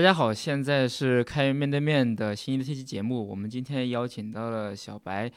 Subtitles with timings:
[0.00, 3.28] 大家好，现在是开源面对面的新一期节目。
[3.28, 5.30] 我们今天邀请到了小白，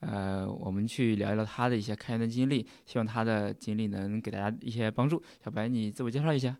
[0.00, 5.22] 呃，我们去聊一聊他的一些开源的经历，希望他的经历能给大家一些帮助。
[5.42, 6.54] 小白，你自我介绍一下。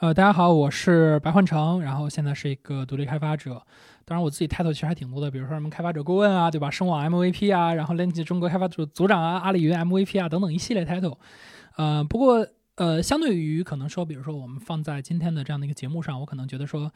[0.00, 3.62] 呃，大家好，我是白焕成，然后现在是一个独立开发者。
[4.04, 6.68] 当然，我自己 title 其实还挺多的，比如说什么开发者顾问啊，对吧？
[6.68, 11.16] 声网 MVP 啊，然后 l i n k 中国开发组组长啊，阿里云 MVP 啊，等等一系列 title。
[11.76, 12.44] 呃，不过。
[12.78, 16.92] 呃，相对于可能说，比如说我们放在今天的这样的一个节目上，我可能觉得说，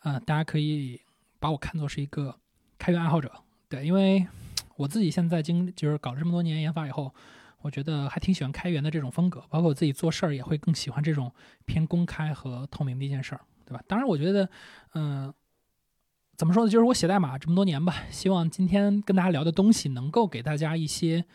[0.00, 0.98] 呃，大家可以
[1.38, 2.34] 把我看作是一个
[2.78, 3.30] 开源爱好者，
[3.68, 4.26] 对，因为
[4.76, 7.12] 我自己现在经就是搞了这么多年研发以后，
[7.60, 11.30] 我觉得还挺喜欢开源的这种风格，包括我自己做事儿也会更喜欢这种
[11.66, 13.84] 偏公开和透明的一件事儿，对吧？
[13.86, 14.48] 当然，我觉得，
[14.94, 15.30] 嗯，
[16.38, 16.70] 怎么说呢？
[16.70, 21.26] 就是我写代码这么多年吧，希望今天跟大家聊的东西能够给大家一些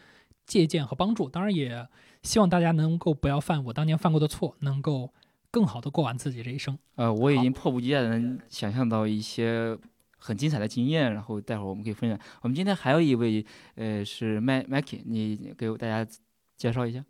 [0.48, 1.88] 借鉴和帮助，当然也。
[2.24, 5.10] 希望大家能够不要犯我当年犯过的错，能够
[5.50, 6.78] 更好的过完自己这一生。
[6.96, 9.78] 呃，我已经迫不及待的能想象到一些
[10.18, 12.20] 很精彩的经验，然后待会儿我们可以分享。
[12.42, 13.44] 我们今天还有一位，
[13.76, 16.10] 呃，是麦麦 k 你给大家
[16.56, 17.04] 介绍一下。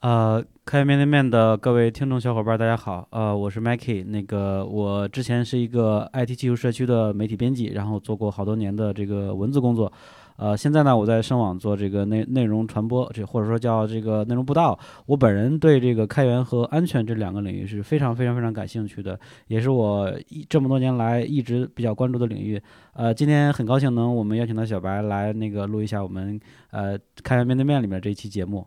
[0.00, 3.08] 呃，开源面对面的各位听众小伙伴，大家好。
[3.10, 4.04] 呃，我是 Mikey。
[4.04, 9.92] 那个，我之前是一个 IT 技术社区的媒体编辑，然后做过好多年的这个文字工作。
[10.38, 14.78] 呃，现在呢，我在声网做这个内内容传播，这或者说叫这个内容布道。
[15.06, 22.62] 我本人对这个开源和安全这两个领域是非常非常非常感兴趣的，也是我一这么多年来一直比较关注的领域。
[22.92, 26.38] 呃，今天很高兴能我们邀请到小白来那个录一下我们
[26.70, 28.64] 呃开源面对面里面这一期节目。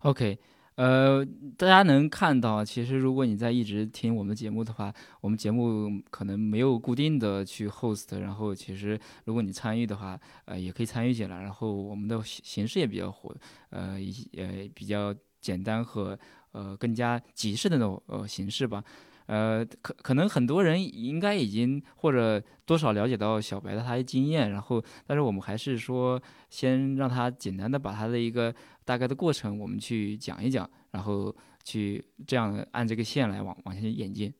[0.00, 0.38] OK。
[0.78, 1.26] 呃，
[1.56, 11.42] 大家能看到，其实如果你在一直听我们节目的话，我们节目可能没有固定的去 host，然后其实如果你参与的话，呃，也可以参与进来。
[11.42, 13.34] 然后我们的形式也比较活，
[13.70, 16.16] 呃，一呃比较简单和
[16.52, 18.80] 呃更加及时的那种呃形式吧。
[19.26, 28.54] 呃，可可能很多人应该已经或者多少了解到小白的他的经验，然后，但是我们还是说先让他简单的把他的一个
[28.88, 34.32] 大概的过程我们去讲一讲，然后去这样按这个线来往往下演进。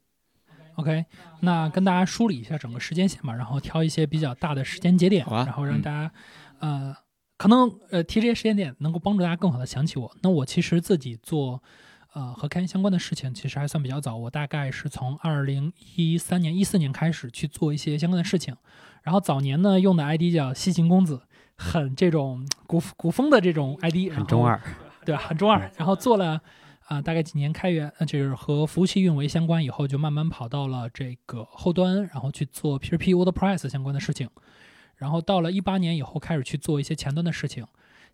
[0.76, 1.04] OK，
[1.40, 6.10] 那跟大家梳理一下整个时间线吧，然后挑一些比较大的时间节点，然后让大家
[6.60, 6.96] 呃
[7.36, 10.16] 可能呃提这些时间点能够帮助大家更好的想起我。
[10.22, 11.62] 那我其实自己做。
[12.14, 14.16] 呃，和开源相关的事情其实还算比较早。
[14.16, 18.56] 我大概是从二零一三年、一四年开始去做一些相关的事情。
[19.02, 21.20] 然后早年呢，用的 ID 叫西行公子，
[21.58, 24.58] 很这种古古风的这种 ID，很中二，
[25.04, 25.20] 对吧？
[25.20, 25.70] 很中二。
[25.76, 26.40] 然后做了
[26.86, 34.30] 啊，大概几年开源，就是和服务器运维相关，以后就慢慢跑到了这个后端，然后去做 P2P WordPress 相关的事情。
[34.96, 37.66] 然后到了一八年以后，开始去做一些前端的事情。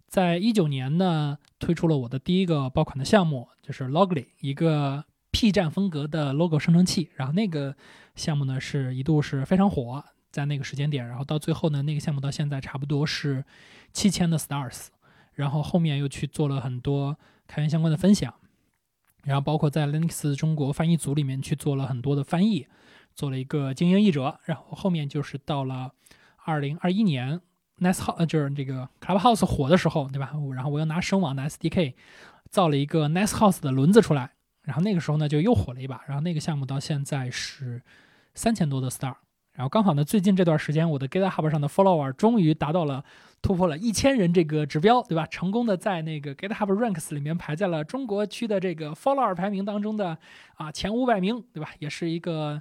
[0.06, 7.10] 在一九年呢，推出了我的第一个爆款的项目，就是 Logly，一个 P 站风格的 logo 生成器。
[7.14, 7.74] 然后那个
[8.14, 11.06] 项目呢，是一度是非常火，在那个时间点。
[11.06, 13.44] 然后到最后呢，那个项目到现在差不多是
[13.92, 14.88] 七千的 stars。
[15.34, 18.34] 然后后面又去做了很多开源相关的分享，
[19.22, 22.66] 然后包括在 Linux 中国翻译组里面去做了很多的翻译，
[23.14, 24.40] 做了一个精英译者。
[24.44, 25.92] 然后后面就是到了
[26.44, 27.40] 二零二一年。
[27.80, 30.30] Nice House 就是这个 Clubhouse 火的时候，对吧？
[30.54, 31.94] 然后我又拿声网的 SDK
[32.48, 34.30] 造了一个 Nice House 的轮子出来，
[34.62, 36.00] 然后那个时候呢就又火了一把。
[36.06, 37.82] 然后那个项目到现在是
[38.32, 39.16] 三千多的 star。
[39.54, 43.04] 然后刚好呢，最近这段时间我的 GitHub 上的 follower 终于达到了
[43.40, 45.24] 突破了一千人这个指标，对吧？
[45.26, 50.18] 成功的在那个 GitHub Ranks 里面排在了中国区的这个 follower 排名当中的
[50.56, 51.70] 啊前五百名，对吧？
[51.78, 52.60] 也是一个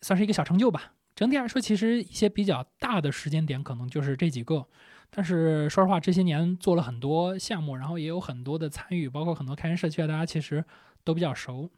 [0.00, 0.94] 算是一个小成就吧。
[1.14, 4.66] 整体来说，其实一些比较大的时间点可能就是这几个，
[5.10, 10.64] 但是说实话，这些年做了很多项目，然后也有很多的参与，包括很多开源社区啊，大家其实
[11.04, 11.70] 都比较熟，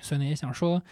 [0.00, 0.82] 所以呢，也想说，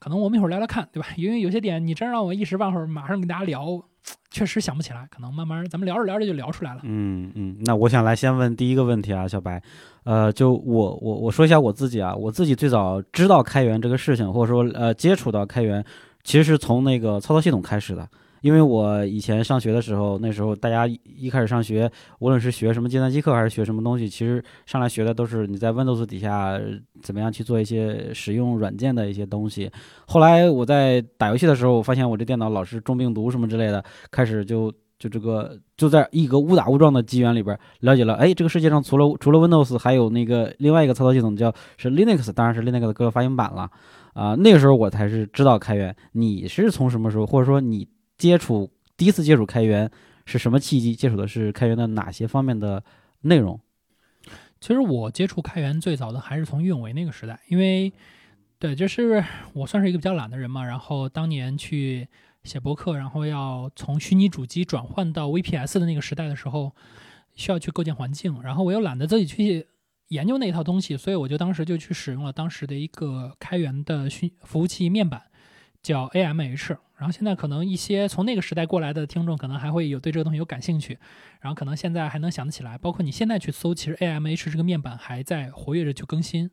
[0.00, 1.06] 可能我们一会儿聊聊看，对吧？
[1.16, 3.80] 因为有些点你真让我一时半会儿马上跟大家聊，
[4.32, 6.80] 确实想不起来，可能慢慢咱们聊着聊着就聊出来了。
[6.82, 9.62] 嗯嗯，那我想来先问第一个问题啊，小白，
[10.04, 15.84] 呃，就我我我说一下我自己啊，我自己最早知道开源这个事情，或者说呃接触到开源。
[16.22, 18.06] 其实是从那个操作系统开始的，
[18.40, 21.90] 因为我以前上学的时候，那时候大家一开始上学，
[22.20, 26.60] 无论是学什么计算机课还是学什么东西，其实上来学的都是你在 Windows 底下
[27.02, 29.70] 怎么样去做一些使用软件的一些东西。
[30.06, 43.70] 后来我在打游戏的时候，我发现我这电脑老是中病毒什么之类的，开始就就这个就在一个误打误撞的机缘里边了解了，哎，这个世界上除了除了 Windows，还有那个另外一个操作系统叫是 Linux，当然是 Linux 的各个发行版了。
[44.12, 45.94] 啊，那个时候我才是知道开源。
[46.12, 47.86] 你是从什么时候，或者说你
[48.20, 49.90] 接触第一次接触开源
[50.26, 50.94] 是什么契机？
[50.94, 52.84] 接触的是开源的哪些方面的
[53.22, 53.58] 内容？
[54.60, 57.90] 其实我接触开源最早的还是从运维那个时代，因为
[58.58, 59.24] 对，就是
[59.54, 62.06] 我算是一个比较懒的人嘛，然后当年去
[62.44, 66.76] 写博客，然后要从虚拟主机转换到 VPS 的那个时代的时候，
[67.34, 69.66] 需要去构建环境，然后我又懒得自己去
[70.08, 75.22] 研究那一套东西，所以我就当时就去使用了当时的一个开源的虚服务器面板，
[75.82, 76.76] 叫 AMH。
[77.00, 80.98] 然后现在可能一些从那个时代过来的听众，可能还会有对这个东西有感兴趣，
[81.40, 82.76] 然后可能现在还能想得起来。
[82.76, 86.50] 包括你现在去搜，其实 AMH 这个面板还在活跃着去更新。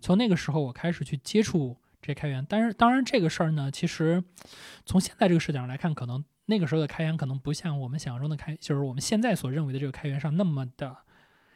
[0.00, 4.24] 从那个时候我开始去接触这开源，但是当然这个事儿呢，其实
[4.84, 10.96] 从现在这个视角上来看，可能那个时候的开源可能不像我们想象中的开，就是我们现在所认为的这个开源上那么的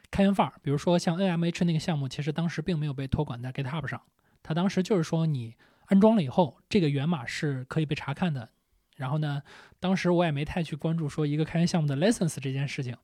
[0.09, 0.53] 开源范儿。
[0.61, 4.01] 比如说像 AMH 那个项目，其实当时并没有被托管在 GitHub 上，
[4.41, 5.57] 它当时就是说你
[5.91, 8.47] 安装了以后，这个源码是可以被查看的。
[8.95, 9.43] 然后呢，
[9.77, 12.95] 当时我也没太去关注说一个开源项目的 license 这件事情。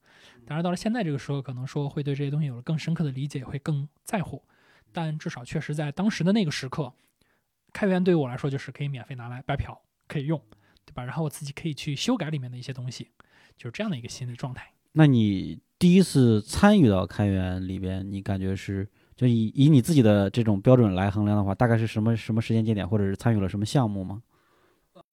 [0.46, 4.42] 当然到了现在这个时候，可能说会对这些东西有了更深刻的理解，会更在乎。
[4.94, 6.94] 但至少确实在当时的那个时刻，
[7.74, 10.42] 开源对于我来说就是可以免费拿来白嫖，可以用，
[10.86, 11.04] 对吧？
[11.04, 13.10] 然后我自己可以去修改里面的一些东西，
[13.58, 14.72] 就是这样的一个心理状态。
[14.94, 24.22] 那你第一次参与到开源里边，你感觉是就以以你自己的这种标准来衡量的话，大概是什么什么时间节点，或者是参与了什么项目吗？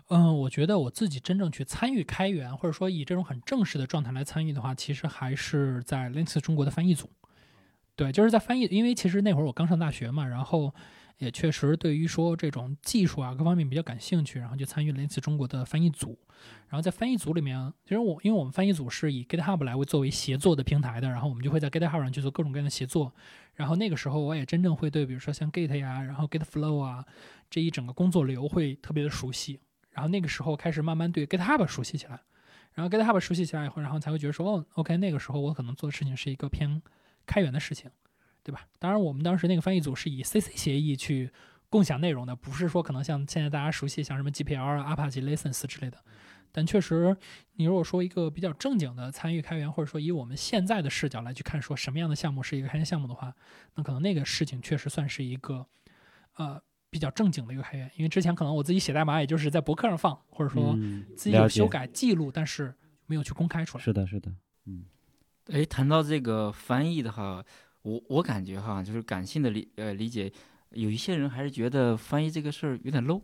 [0.09, 7.09] 嗯，我觉得我自己真正去参与开源，或者说以这种很正式的状态来参与的话，其实还是在 Linux 中国的翻译组。
[7.97, 10.75] 对，就是在翻译，因为其实那会儿我刚上大学嘛，然后
[11.19, 16.19] 也确实对于说这种技术啊各方面比较感兴趣，然后就参与了一次中国的翻译组。
[16.69, 23.13] 然后在翻译组里面，其实我因为我们翻译组是以 GitHub 来为作为协作的平台的，然后我们就会在 GitHub 上去做各种各样的协作。
[23.55, 27.05] 然后那个时候我也真正会对，比如说像 Git 呀，然后 GitFlow 啊
[27.49, 29.61] 这一整个工作流会特别的熟悉。
[29.93, 32.21] 然后那个时候开始慢慢对 GitHub 熟悉起来。
[32.73, 36.83] 然后 GitHub 熟悉起来以后，然后才会觉得说，哦，OK，那个时候我可能做的事情是一个偏
[37.25, 37.89] 开源的事情，
[38.45, 38.69] 对吧？
[38.79, 41.31] 当然，我们当时那个翻译组是以 CC 协议去
[41.69, 45.99] 共享内容的，不是说可能像现在大家熟悉像什么 GPL 啊、Apache License 之类的。
[46.53, 47.17] 但确实，
[47.55, 53.35] 你如果说一个比较正经的参与开源，或者说以我们现在的视角来去看，说什么样的项目是一个开源项目的话，
[53.75, 55.67] 那可能那个事情确实算是一个，
[56.37, 57.91] 呃，比较正经的一个开源。
[57.97, 60.77] 因为之前可能我自己写代码，也就是在博客上放，或者说
[61.17, 62.73] 自己有修改记录，但是
[63.07, 63.83] 没有去公开出来。
[63.83, 64.31] 是的，是的，
[64.67, 64.85] 嗯。
[65.53, 67.45] 哎，谈到这个翻译的话，
[67.85, 70.31] 我我感觉哈，就是感性的理呃理解，
[70.73, 73.23] 有一些人还是觉得翻译这个事儿有点 low。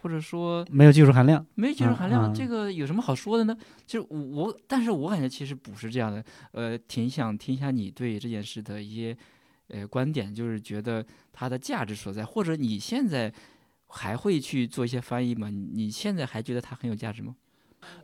[0.00, 3.58] 或者说没有技术含量，没有技术含量，这个有什么好说的呢？
[3.84, 6.24] 就是我，但是我感觉其实不是这样的。
[6.52, 9.16] 呃，挺想听一下你对这件事的一些
[9.66, 13.34] 呃观点，就是觉得它的价值所在，或者你现在
[13.88, 15.50] 还会去做一些翻译吗？
[15.50, 17.34] 你现在还觉得它很有价值吗？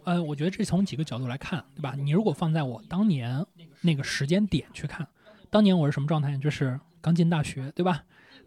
[0.02, 1.94] 呃，我觉得这从几个角度来看，对吧？
[1.94, 3.46] 你如果放在我当年
[3.82, 5.06] 那个时间点去看，
[5.54, 6.36] 当年我是什么状态？
[6.36, 8.02] 就是刚进大学，对吧？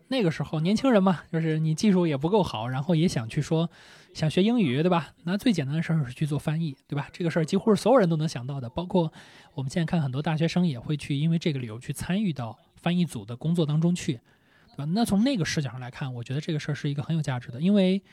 [0.09, 3.69] 那个时候年轻人嘛，就是你技术也不够好，然后也想去说
[4.13, 5.13] 想学英语，对吧？
[5.23, 7.07] 那最简单的事儿是去做翻译，对吧？
[7.13, 9.09] 这个事儿几乎是所有人都能想到的，包括
[9.53, 14.19] 我们现在看很多大学生也会去，因为这个理由去参与到翻译组的工作当中去，
[14.71, 14.83] 对吧？
[14.93, 18.03] 那从那个视角上来看，我觉得这个事儿是一个很有价值的，因为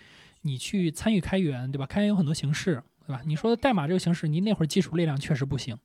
[0.43, 1.85] 你去参与开源，对吧？
[1.85, 3.23] 开源有很多形式，对吧？
[3.25, 5.77] 你说的代码这个形式，你那会儿技术力量确实不行，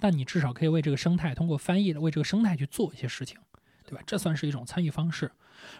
[0.00, 3.38] 但你至少可以为这个生态通过翻译的为这个生态去做一些事情，
[3.86, 4.02] 对吧？
[4.06, 5.30] 这算是一种参与方式。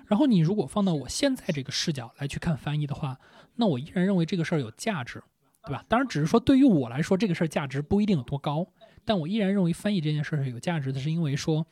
[0.06, 3.19] 然后你如果放到我现在这个视角来去看翻译的话，
[3.56, 5.23] 那我依然认为这个事儿有价值，
[5.65, 5.84] 对吧？
[5.89, 8.67] 当然，只是说对于我来说，这个事儿价值不一定有多高，
[9.05, 11.67] 但我依然认为翻译这件事儿是有价值的，是因为说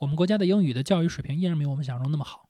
[0.00, 2.48] 我们国家的英语的教育水平依然没有我们想象中那么好。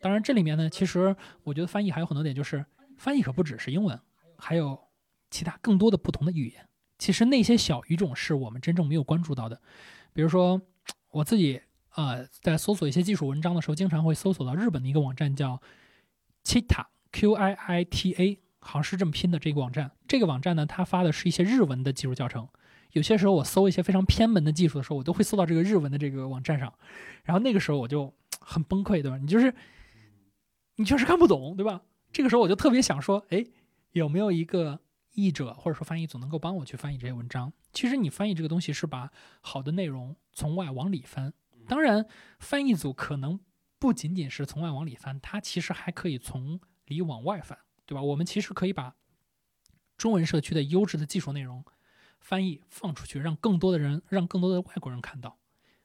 [0.00, 2.64] 当然，这里面呢，其实我觉得翻译还有很多点，就是
[2.96, 4.00] 翻译可不只是英文，
[4.38, 4.80] 还有
[5.32, 6.68] 其他更多的不同的语言。
[6.96, 9.60] 其实那些小语种是我们真正没有关注到的，
[10.12, 10.62] 比如说
[11.10, 11.60] 我自己。
[11.94, 15.60] 呃，在搜索一些技术文章的时候，经常会搜索到日本的一个网站，叫
[16.42, 19.90] Kita Q I I T A，好像是这么拼的这个网站。
[20.08, 22.48] 这个网站呢，它发的是一些日文的技术教程。
[22.92, 26.72] 有些时候我搜一些非常偏门的技术的时候，我都会搜到这个日文的这个网站上。
[27.24, 28.10] 然后那个时候我就
[28.40, 29.18] 很崩溃，对吧？
[29.18, 29.54] 你就是
[30.76, 31.82] 你确实看不懂，对吧？
[32.10, 33.44] 这个时候我就特别想说，哎，
[33.90, 34.80] 有没有一个
[35.14, 37.52] 译者或者说翻译组能够帮我去翻译这些文章？
[37.72, 41.32] 其实你翻译这个东西是把好的内容从外往里翻。
[41.68, 42.06] 当然，
[42.38, 43.38] 翻译组可能
[43.78, 48.02] 不仅仅是从外往里翻，它其实还可以从里往外翻，对吧？
[48.02, 48.96] 我们其实可以把
[49.96, 51.64] 中文社区的优质的技术内容
[52.18, 55.38] 翻译放出去，让更多的人，让更多的外国人看到，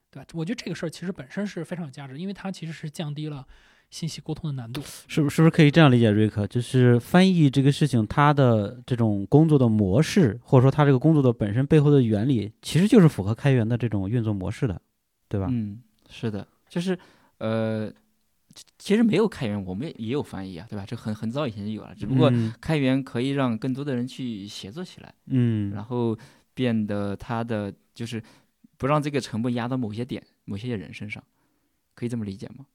[0.10, 0.28] 对吧？
[0.34, 3.48] 我觉得这个事儿其实本身是非常有价值，因为它其实是降低了
[3.90, 4.82] 信息沟通的难度。
[5.08, 5.36] 是不是？
[5.38, 6.46] 是不是可以这样理解，瑞克？
[6.48, 14.82] 就是翻译这个事情，它的这种工作的模式，或者说它这个工作的本身背后的原理，其实就是符合开源的这种运作模式的。
[15.30, 15.48] 对吧？
[15.52, 16.98] 嗯，是的，就是，
[17.40, 17.92] 呃，
[18.78, 20.86] 其实没有开源，我们也有翻译啊，对吧？
[20.88, 26.18] 这很很早以前就有了，只不过嗯开源可以让更多的人去协作起来，嗯然后
[26.54, 28.24] 变得它的就是
[28.78, 31.22] 不让这个成本压到某些点、某些人身上，
[31.94, 32.66] 可以这么理解吗？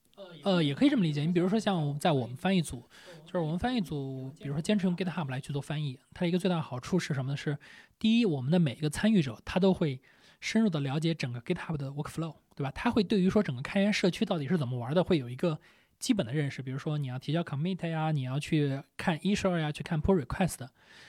[0.42, 1.22] 呃，也可以这么理解。
[1.22, 2.82] 你比如说，像在我们翻译组，
[3.24, 7.36] 就是我们翻译组，比如说坚持用 GitHub 来去做翻译，它一个最大的好处是什么呢？
[7.36, 7.58] 是
[7.98, 10.00] 第一，我们的每一个参与者他都会
[10.40, 12.70] 深入的了解整个 GitHub 的 workflow，对吧？
[12.72, 15.60] 他会对于说整个开源社区到底是怎么玩的，会有一个
[15.98, 16.60] 基本的认识。
[16.60, 20.66] 比如说你要提交 commit 呀，你要去看 issue 呀，去看 pull request，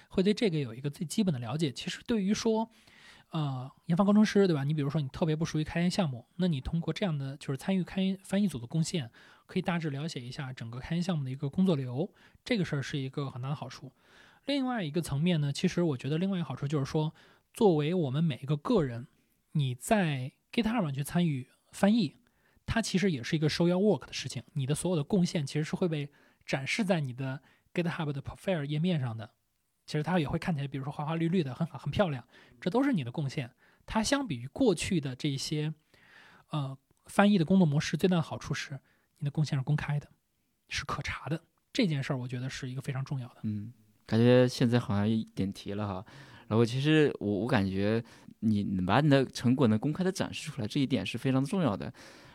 [0.09, 1.71] 会对这个有一个最基本的了解。
[1.71, 2.69] 其实对于说
[3.33, 4.63] 呃，研发工程师对吧？
[4.63, 9.09] 你比如说你特别不熟悉开源项目，那你通过这样的就是参与开源翻译组的贡献，
[9.47, 12.07] 可以大致了解一下整个开源项目的一个工作流，
[12.45, 13.91] 这个事儿是一个很大的好处。
[14.45, 17.11] 另外一个层面呢，其实我觉得另外一个好处就是说，
[17.55, 19.07] 作为我们每一个个人，
[19.53, 22.17] 你在 GitHub 上去参与翻译，
[22.67, 26.07] 它其实也是一个 show your work 的事情，你的所有的贡献其实是会被
[26.45, 27.41] 展示在你的
[27.73, 29.31] GitHub 的 profile 页面上的。
[29.85, 32.25] 其实它也会看起来，比如说花花绿绿的，很好，很漂亮，
[32.61, 33.51] 这都是你的贡献。
[33.85, 35.73] 它相比于过去的这些，
[36.49, 38.79] 呃，翻译的工作模式，最大的好处是
[39.17, 40.07] 你的贡献是公开的，
[40.69, 41.43] 是可查的。
[41.73, 43.37] 这件事儿，我觉得是一个非常重要的。
[43.43, 43.73] 嗯，
[44.05, 46.05] 感觉现在好像一点题了哈。
[46.47, 48.03] 然后其实我我感觉
[48.39, 51.91] 你你把你的成果能公开的展示出来，这一点是非常重要的。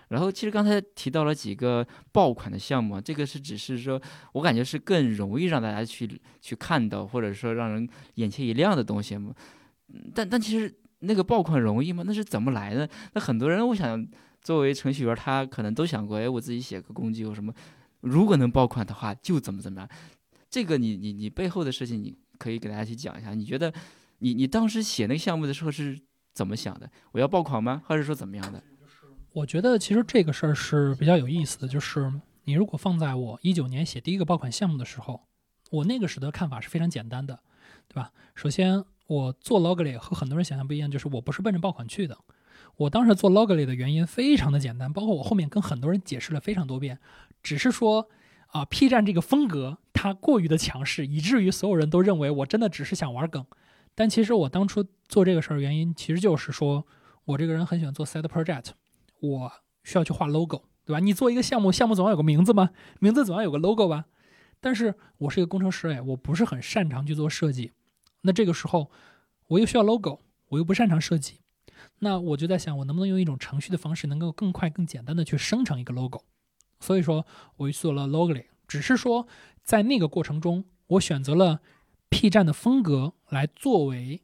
[0.09, 4.01] 然后其实刚才提到了几个爆款的项目，这个是只是说
[4.33, 9.35] 我感觉是更容易让大家去去看到，或者说让人眼前一亮的东西嘛。
[10.15, 12.03] 但但其实那个爆款容易吗？
[12.07, 12.89] 那是怎么来的？
[13.13, 14.07] 那很多人我想
[14.43, 17.53] 作为程序员，他可能都想过，哎，我自己写个工具有什么？
[18.01, 19.89] 如果能爆款的话，就怎么怎么样。
[20.49, 23.35] 这个你你你背后的事情，你可以给大家去讲一下。
[23.35, 23.73] 你觉得
[24.21, 25.99] 你你当时写那个项目的时候是
[26.33, 26.91] 怎么想的？
[27.13, 27.83] 我要爆款吗？
[27.87, 28.63] 还是说怎么样的？
[29.33, 32.13] 我觉得其实这个事儿是比较有意思的，就是
[32.45, 35.21] 你如果放在我一九年写第一个爆款项目的时候，
[35.71, 37.39] 我那个时的看法是非常简单的，
[37.89, 38.11] 对吧？
[38.35, 42.17] 首先，我做 Logly 和很多人想象不一样，就是我不是奔着爆款去的。
[42.77, 46.99] 我当时做 Logly 的原因非常的简单，包括我后面跟很多人解释了非常多遍，
[47.43, 48.09] 只是说
[48.49, 53.45] 啊、P 站这个风格它过于的强势，以至于所有人都认为我真的只是想玩梗。
[53.95, 56.87] 但其实我当初做这个事儿原因，其实就是说
[57.27, 58.71] 我这个人很喜欢做 side project。
[59.21, 61.01] 我需要去画 logo，对吧？
[61.01, 62.71] 你做一个项目，项目总要有个名字吧，
[63.01, 64.07] 名字总要有个 logo 吧。
[64.61, 67.73] 但是我是一个工程师，哎，我不是很擅长去做设计。
[68.23, 68.91] 那这个时候，
[69.47, 71.41] 我又需要 logo，我又不擅长设计，
[72.01, 76.23] 那我就在想，我能不能用一种程序的方式，能够更快、更简单的去生成一个 logo？
[76.81, 77.25] 所以说，
[77.57, 79.27] 我去做了 Logly，只是说
[79.63, 81.61] 在那个过程中，我选择了
[82.09, 84.23] P 站的风格来作为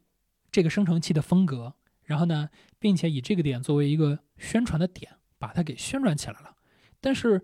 [0.51, 6.55] 这个生成器的风格，然后呢，并且以这个点作为一个宣传的点，把它给宣传起来了。
[7.01, 7.43] 但是，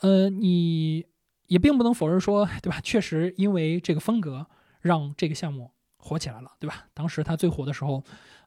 [0.00, 1.04] 呃，你
[1.46, 2.80] 也并不能否认说，对吧？
[2.80, 4.46] 确实因为这个风格
[4.80, 6.86] 让这个项目火起来了，对吧？
[6.94, 8.02] 当时它最火的时候，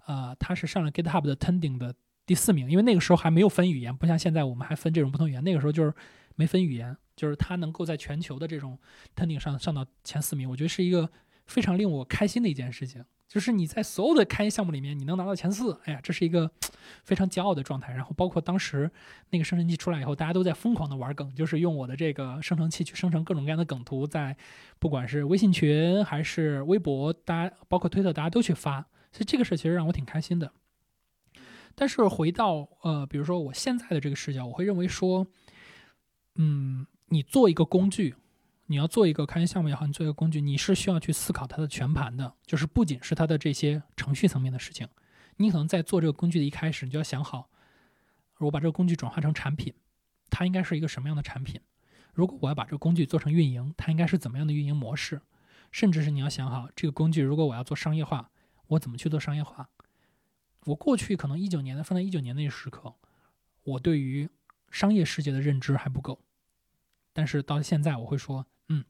[0.05, 1.93] 呃，它是上了 GitHub 的 Trending 的
[2.25, 5.93] 第四名，因为那个时候还没有分语言，不像现在我们还分这种不同语言，那个时候就是
[6.35, 8.77] 没分语言，就是它能够在全球的这种
[9.15, 11.09] Trending 上上到前四名，我觉得是一个
[11.45, 13.03] 非常令我开心的一件事情。
[13.27, 16.49] 就是你在所有的开源项目里面，你能拿到前四，哎呀，这是一个
[17.03, 17.91] 非常骄傲的状态。
[17.93, 18.89] 然后包括当时
[19.31, 24.35] 那个生成器出来以后，大家都在疯狂的玩梗，就是用我的这个生成器去生成各种各样的梗图，在
[24.79, 28.81] 不管是微信群还是微博，大家包括推特，大家都去发。
[29.11, 30.51] 所以这个事其实让我挺开心的。
[31.75, 35.27] 但是回到呃，比如说我现在的这个视角，我会认为说，
[36.35, 38.15] 嗯，你做一个工具，
[38.67, 44.87] 你要做一个开源项目也好，你做一个工具，你是需要去思考它的全盘的，就是不仅是它的这些程序层面的事情，
[45.37, 47.49] 你可能在做这个工具的一开始，你就要想好，
[48.39, 49.73] 我把这个工具转化成产品，
[50.29, 51.61] 它应该是一个什么样的产品？
[52.13, 55.21] 如果我要把这个工具做成运营，它应该是怎么样的运营模式？
[55.71, 58.31] 甚至是你要想好，这个工具如果我要做商业化，
[58.67, 59.69] 我怎么去做商业化？
[60.65, 62.93] 我过去可能一九年的放在一九年那个时刻，
[63.63, 64.29] 我对于
[64.69, 66.19] 商业世界的认知还不够，
[67.13, 68.83] 但是到现在我会说，嗯，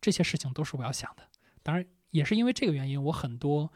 [0.00, 1.22] 这些事情都是我要想的。
[1.62, 3.70] 当然，也是因为这个原因，我很多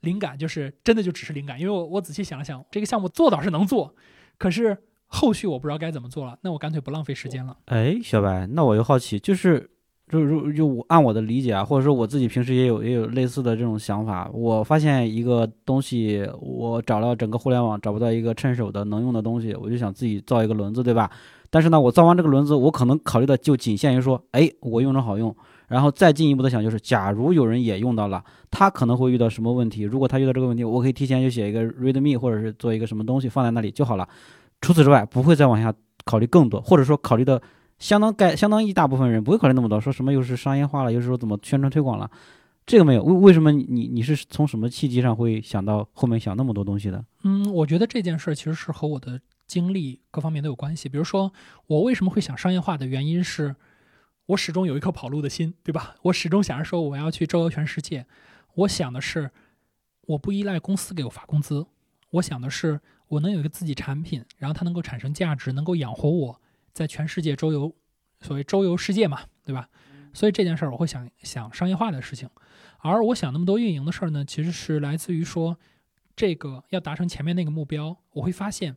[0.00, 3.94] 灵感就是真的就只是灵感，因为我我仔细想了想，这个项目做倒是能做，
[4.38, 4.76] 可是
[5.06, 7.56] 后续我不知道该怎么做了，那我干脆不浪费时间了。
[7.66, 9.68] 哎，小白，那我又好奇，就是
[10.08, 14.30] 就如就我按我的理解啊，或者说我自己平时也有也有类似的这种想法。
[14.32, 21.10] 我发现一个东西，我找了整个互联网找不到一个趁手的能用的东西，我就想自己造一个轮子，对吧？
[21.50, 25.34] 但是呢，我造完这个轮子，我可能考虑的就仅限于说，哎，我用着好用。
[25.68, 28.22] 然后再进一步的想，就是假如有人也用到了，
[28.52, 29.82] 他可能会遇到什么问题？
[29.82, 34.08] 如果他遇到这个问题，我可以提前就写一个 README，或者是做一个什么东西放在那里就好了。
[34.60, 35.74] 除此之外，不会再往下
[36.04, 37.42] 考虑更多，或者说考虑的
[37.80, 42.08] 相当概相当一大部分人不会考虑那么多，说什么又是商业化了，又是说怎么宣传推广了，
[42.64, 43.02] 这个没有。
[43.02, 47.04] 为为什么你你是从什么契机上会想到后面想那么多东西的？
[47.24, 50.88] 嗯，我觉得这件事儿其实是和我的经历各方面都有关系。
[50.88, 51.32] 比如说，
[51.66, 53.56] 我为什么会想商业化的原因是，
[54.26, 55.94] 我始终有一颗跑路的心，对吧？
[56.02, 58.06] 我始终想着说我要去周游全世界。
[58.54, 59.30] 我想的是，
[60.02, 61.66] 我不依赖公司给我发工资。
[62.10, 66.40] 我想的是，我能有一个自己产品，然后它能够产生价值，能够养活我
[66.72, 67.74] 在全世界周游，
[68.20, 69.68] 所谓周游世界嘛，对吧？
[70.14, 72.30] 所以这件事儿我会想想商业化的事情。
[72.78, 75.58] 而我想那么多运营的事儿呢，其实是来自于说，
[76.14, 78.76] 这个要达成前面那个目标，我会发现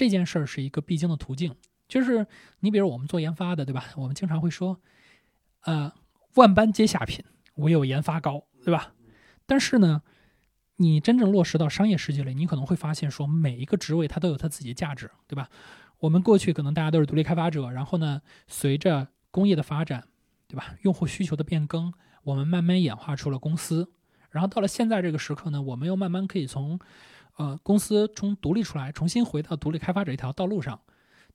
[0.00, 1.54] 这件事儿是一个必经的途径。
[1.86, 2.26] 就是
[2.60, 3.84] 你比如我们做研发的，对吧？
[3.96, 4.80] 我们经常会说，
[5.64, 5.92] 呃，
[6.36, 7.22] 万般皆下品，
[7.56, 8.94] 唯有研发高，对吧？
[9.44, 10.00] 但是呢，
[10.76, 15.50] 你真正落实到商业世界里，你可能会发现说，每一个职位它都有它自己的价值，对吧？
[15.98, 20.08] 我们过去可能大家都是独立开发者，然后呢，随着工业的发展，
[20.48, 20.76] 对吧？
[20.80, 21.92] 用户需求的变更。
[22.22, 23.92] 我们慢慢演化出了公司，
[24.30, 26.78] 然后到了现在这个时刻呢，我们又慢慢可以从，
[27.36, 30.80] 呃，公司中独立出来，重新回到独立开发者一条道路上。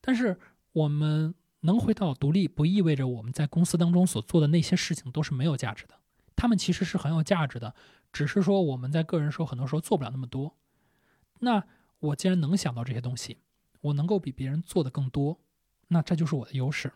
[0.00, 0.38] 但是
[0.72, 5.94] 我们能回到独立，不意味着我们在公司当中所做的那些事情都是没有价值的。
[6.36, 7.74] 他们其实是很有价值的，
[8.12, 10.54] 只是说我们在个人时候很多时候做不了那么多。
[11.40, 11.64] 那
[11.98, 13.38] 我既然能想到这些东西，
[13.80, 15.40] 我能够比别人做的更多，
[15.88, 16.92] 那这就是我的优势。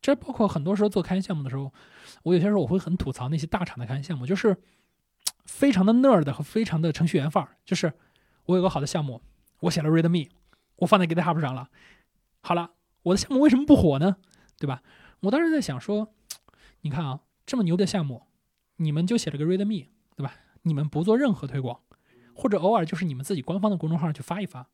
[0.00, 1.72] 这包括很多时候做开源项目的时候，
[2.24, 4.56] 我有些时候我会很吐槽那些大厂的开源项目，就是
[5.44, 7.56] 非常的 nerd 和非常的程序员范儿。
[7.64, 7.92] 就是
[8.46, 9.22] 我有个好的项目，
[9.60, 10.30] 我写了 readme，
[10.76, 11.68] 我放在 GitHub 上了，
[12.40, 12.72] 好了，
[13.02, 14.16] 我的项目为什么不火呢？
[14.58, 14.82] 对吧？
[15.20, 16.12] 我当时在想说，
[16.82, 18.26] 你看啊，这么牛的项目，
[18.76, 20.34] 你们就写了个 readme，对吧？
[20.62, 21.80] 你们不做任何推广，
[22.34, 24.68] 或者偶尔就是你们自己官方的公众号去发一发，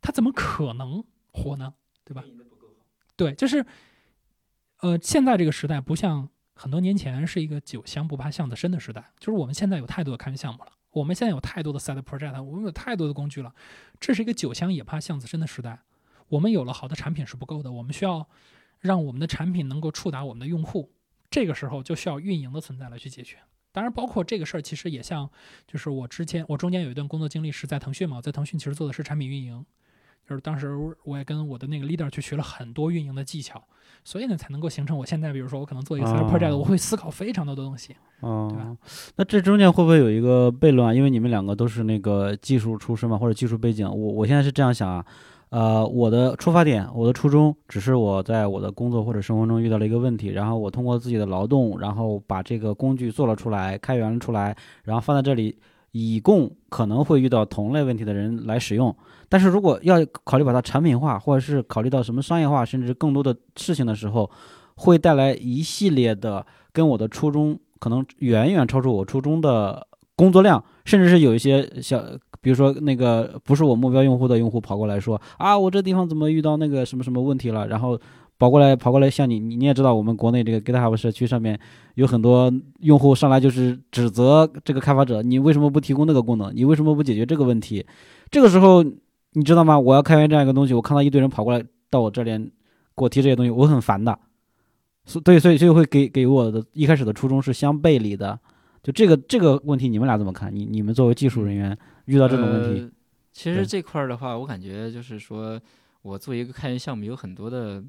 [0.00, 1.74] 它怎么可能火呢？
[2.04, 2.24] 对吧？
[3.16, 3.64] 对，就是。
[4.82, 13.54] 呃，现在这个时代不像很多年前是一个酒香不怕巷子深的时代，就是我们现在有太多的开源项目了，我们现在有太多的 side project，我们有太多的工具了，
[13.98, 15.80] 这是一个酒香也怕巷子深的时代。
[16.28, 18.28] 我们有了好的产品是不够的，我们需要
[18.80, 20.92] 让我们的产品能够触达我们的用户，
[21.30, 23.38] 这个时候就需要运营的存在来去解决。
[23.72, 25.30] 当然，包括这个事儿其实也像，
[25.66, 29.64] 就是我之前我中间有一段工作经历是在腾讯嘛，在腾讯其实做的是产品运营。
[30.28, 33.62] 就是当时我也跟我的那个 leader 去学了很多运营的技巧，
[34.04, 38.76] 所以呢才能够形成我现在，比如说我可能做一个 side project，我会思考非常多的东西，对吧？
[39.16, 40.94] 那这中间会不会有一个悖论啊？
[40.94, 43.86] 因为你们两个都是那个技术出身嘛，或者技术背景。
[43.86, 45.04] 我我现在是这样想啊，
[45.50, 55.58] 呃，我的出发点，我的初衷，只是我在我的工作或者生活中遇到了一个问题，然后我通过自己的劳动，然后把这个工具做了出来，开源了出来，然后放在这里。
[55.94, 58.96] 以供可能会遇到同类问题的人来使用，
[59.32, 64.30] 但是如果要考虑把它产品化，或者是考虑到什么商业化，甚至更多的事情的时候，
[64.74, 71.98] 会带来一系列的跟我的初衷可能远远超出我初衷的工作量，甚至是有一些小，
[72.42, 77.98] 比如说那个不是我目标用户的用户跑过来说啊，我这地方怎么遇到那个什么什么问题了，然后。
[78.38, 81.56] 跑过来，跑过来，像你，你你也知道，我们国内这个 GitHub 社区上面
[81.94, 86.50] 有很多用户上来就是指责这个开发者，你为什么不提供那个功能？
[86.52, 87.86] 你为什么不解决这个问题？
[88.32, 88.84] 这个时候，
[89.32, 89.78] 你知道吗？
[89.78, 92.42] 我要开源这样一个东西，我看到一堆人跑过来到我这边
[92.96, 94.18] 给我提这些东西，我很烦的。
[95.04, 98.38] 所对，所以所以会给给我的一开始的初衷是相背离的。
[98.82, 100.54] 就这个这个问题，你们俩怎么看？
[100.54, 102.90] 你你们作为技术人员遇到这种问题，
[103.32, 105.60] 其实这块儿的话，我感觉就是说
[106.02, 107.82] 我做一个开源项目有很多的。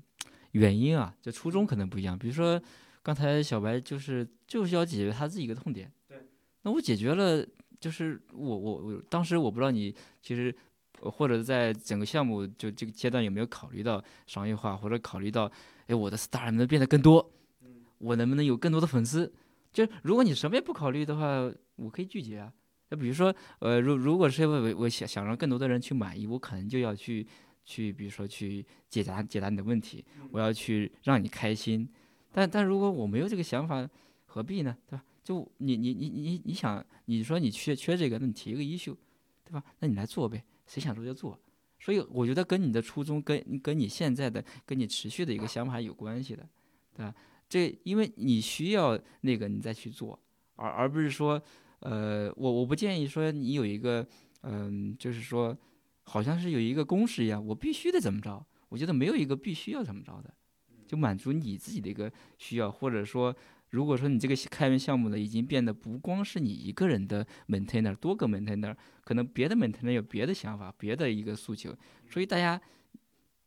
[0.54, 2.16] 原因啊，就初衷可能不一样。
[2.16, 2.62] 比如说，
[3.02, 5.92] 刚才小白就是就是要解决他自己一个痛点。
[6.08, 6.16] 对。
[6.62, 7.44] 那我解决了，
[7.80, 10.56] 就是我我我当时我不知道你其实
[11.10, 15.52] 或者在整个项目就这个阶段有没有考虑到商业化，或者考虑到
[15.88, 17.32] 哎我的 star 能不能变得更多？
[18.00, 19.32] 我能不能有更多的粉丝？
[19.72, 22.52] 就如果你什么也不考虑的话，我可以拒绝啊。
[22.90, 27.26] 那比如说，呃，如如果是我我想想让更多的人去满意，我可能就要去。
[27.66, 31.88] 去，比如说去解答解答你的问题，我要去让你开心，
[32.30, 33.90] 但但如果我没有这个想法，
[34.26, 34.76] 何必呢？
[34.86, 35.06] 对吧？
[35.24, 38.94] 就你你你你你想，你说你缺缺这个，那你提一个 issue，
[39.46, 39.64] 对吧？
[39.80, 41.38] 那你来做呗，谁想做就做。
[41.80, 46.48] 所以我觉得跟你的初衷，跟跟你现在的，跟你持续的一个想法有关系的，
[46.96, 47.14] 对吧？
[47.48, 50.20] 这因为你需要那个，你再去做，
[50.56, 51.42] 而而不是说，
[51.80, 54.08] 呃，我我不建议说你有一个，
[54.42, 55.56] 嗯，就是说。
[56.06, 58.46] 好像是有一个公式一样，我必须得怎么着？
[58.68, 60.34] 我觉得没有一个必须要怎么着的，
[60.86, 63.34] 就满足你自己的一个需要，或者说，
[63.74, 71.76] 如果说你这个开源项目呢，已经变得不光是你一个人的 maintainer，多个 maintainer，可能别的 maintainer 有别的想法，别的一个诉求，
[72.08, 72.62] 所以大家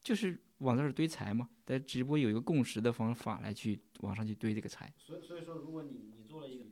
[0.00, 4.92] 就是往这儿堆财嘛，在直播有一个共识的方法来去往上去堆这个财。
[4.98, 6.64] 所以所以说，如果你你做了一个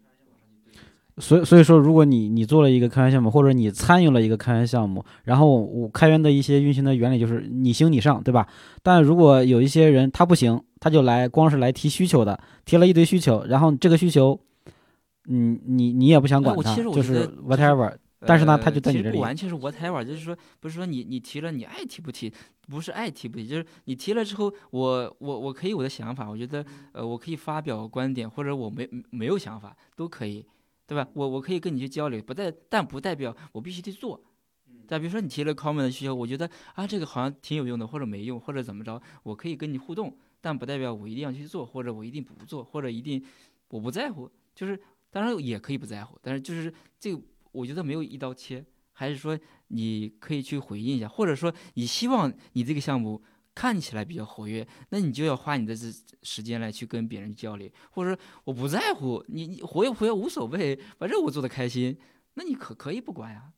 [1.19, 8.49] 所以所以说，如果你你做了一个开源项目，或者你参与了一个开源项目，然后我开源的一些运行的原理就是你行你上，对吧？
[8.83, 14.39] 但如果有一些人他不行，他就来光是来提需求的，提了一堆需求，然后这个需求，
[15.29, 17.95] 嗯，你你也不想管他，就是 whatever。
[18.27, 19.11] 但是呢，他就在你这里。
[19.11, 22.33] 其实不完全是 whatever，就是说，不是说你你提了，你爱提不提，
[22.71, 30.43] 不是爱提不提，就是你提了之后，我我我可以我的想法，我觉得呃，我可以发表观点，或者我没没有想法都可以，
[30.87, 31.09] 对吧？
[31.15, 34.23] 我我可以跟你去交流，不代但不代表我必须得做。
[34.87, 43.25] 再比如说你提了 common 的需求，我觉得啊这个好像挺有用的，或者没用，或者怎么着，我可以跟你互动，但不代表我一定要去做，或者我一定不做，或者一定
[43.69, 47.21] 我不在乎，就是当然也可以不在乎，但是就是这个。
[47.53, 53.23] 我觉得没有一刀切，还是说你可以去回应一下，或者说你希望你这个项目
[53.55, 55.87] 看起来比较活跃，那你就要花你的这
[56.23, 61.97] 时间来去跟别人交流，或者说我不在乎你你活跃不活跃无所谓，反正我做的开心，
[62.35, 63.53] 那你可可以不管呀，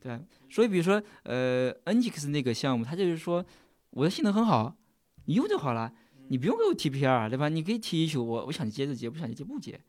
[0.00, 0.20] 对？
[0.50, 3.44] 所以比如说呃 Nginx 那个项目，它就是说
[3.90, 4.76] 我的性能很好，
[5.24, 5.94] 你用就好了，
[6.28, 7.48] 你不用给我 TPR 对吧？
[7.48, 9.80] 你可以提需求，我我想接就接，不想接不接，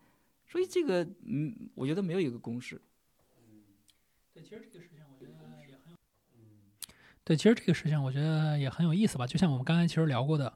[0.47, 2.81] 所以这个嗯，我觉得没有一个公式。
[4.33, 4.98] 对其实这个事情我觉得也很有，
[7.29, 9.27] 对，其实这个事情我觉得也很有意思吧。
[9.27, 10.51] 就像我们刚才其实聊过的，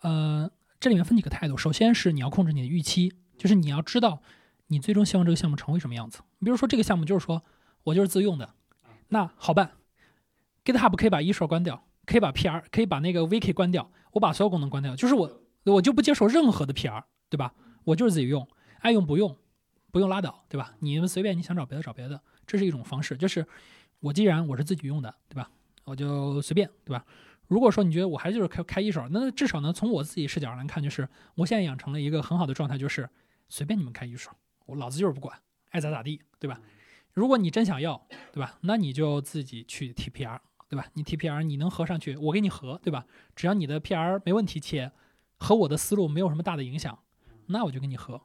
[0.00, 1.54] 呃，这里面分几个态度。
[1.54, 4.22] 首先是你要控制你的预期，就是你要知道
[4.68, 6.20] 你最终希望这个项目成为什么样子。
[6.38, 7.42] 你比如说这个项目就是说
[7.82, 8.54] 我就是自用的，
[9.08, 9.72] 那好办
[10.64, 17.52] ，GitHub 可以把 issue 关掉，可以把 PR，可以把那个 Wiki 关掉，我把所有功能关掉，就是我我就不接受任何的 PR，对吧？
[17.84, 19.36] 我就是自己用，爱用不用，
[19.92, 20.72] 不用拉倒，对吧？
[20.78, 22.18] 你们随便，你想找别的找别的。
[22.46, 23.46] 这是一种方式，就是
[24.00, 25.50] 我既然我是自己用的，对吧？
[25.84, 27.04] 我就随便，对吧？
[27.46, 33.08] 如果说你觉得我还就是开开一手，那至少呢，从我自己视角来看，就是我现在养成了一个很好的状态，就是
[33.48, 34.30] 随便你们开一手，
[34.66, 35.38] 我老子就是不管，
[35.70, 36.60] 爱咋咋地，对吧？
[37.12, 38.58] 如果你真想要，对吧？
[38.62, 40.86] 那你就自己去 T P R，对吧？
[40.94, 43.06] 你 T P R 你能合上去，我给你合，对吧？
[43.36, 44.90] 只要你的 P R 没问题，且
[45.36, 46.98] 和我的思路没有什么大的影响，
[47.46, 48.20] 那我就跟你合。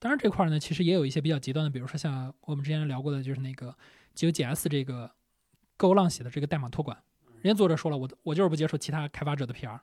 [0.00, 3.74] 当然这块呢，其实也有一些比较极端的，比如说像我们之前聊过的，就是那个
[4.16, 5.10] GeoJS 这个
[5.76, 6.96] Go 浪写的这个代码托管，
[7.42, 9.78] 人家作者说了，我我就是不接受其他开发者的 PR，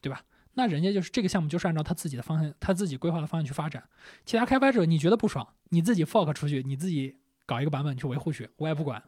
[0.00, 0.22] 对吧？
[0.54, 3.82] 那人家就是这个项目就是按照他自己的方向，他自己规划的方向去发展。
[4.24, 9.02] 其他开发者你觉得不爽，你自己 fork 出去，你自己搞一个版本去维护去，我也不管，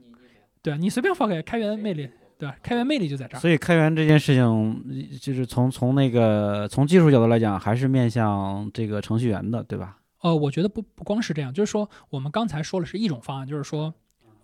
[0.62, 2.56] 对啊，你随便 fork，开源魅力，对吧？
[2.62, 3.40] 开源魅力就在这儿。
[3.40, 9.98] 所以开源这件事情，就是从从那个从技术角度来讲，还是面向这个程序员的，对吧？
[10.20, 13.94] 呃，我觉得不不光是这样，就是说我们刚才说了是一种方案，就是说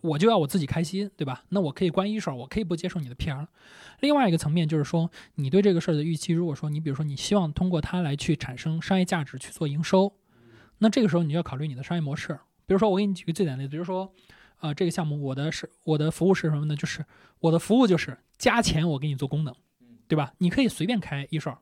[0.05, 1.45] 我就要我自己开心，对吧？
[1.49, 3.47] 那我可以关一手，我可以不接受你的 PR。
[4.01, 10.13] 另外一个层面就是说，你对这个事儿的预期，如果说你比如说你希望通过它来去产生商业价值去做营收，
[10.79, 12.39] 那这个时候你就要考虑你的商业模式。
[12.67, 14.13] 比如说我给你举个最简单的例子，比如说
[14.61, 16.77] 呃这个项目我的是我的服务是什么呢？
[16.77, 17.05] 就是
[17.41, 19.55] 我的服务就是加钱我给你做功能，
[20.07, 20.35] 对吧？
[20.37, 21.57] 你可以随便开一手，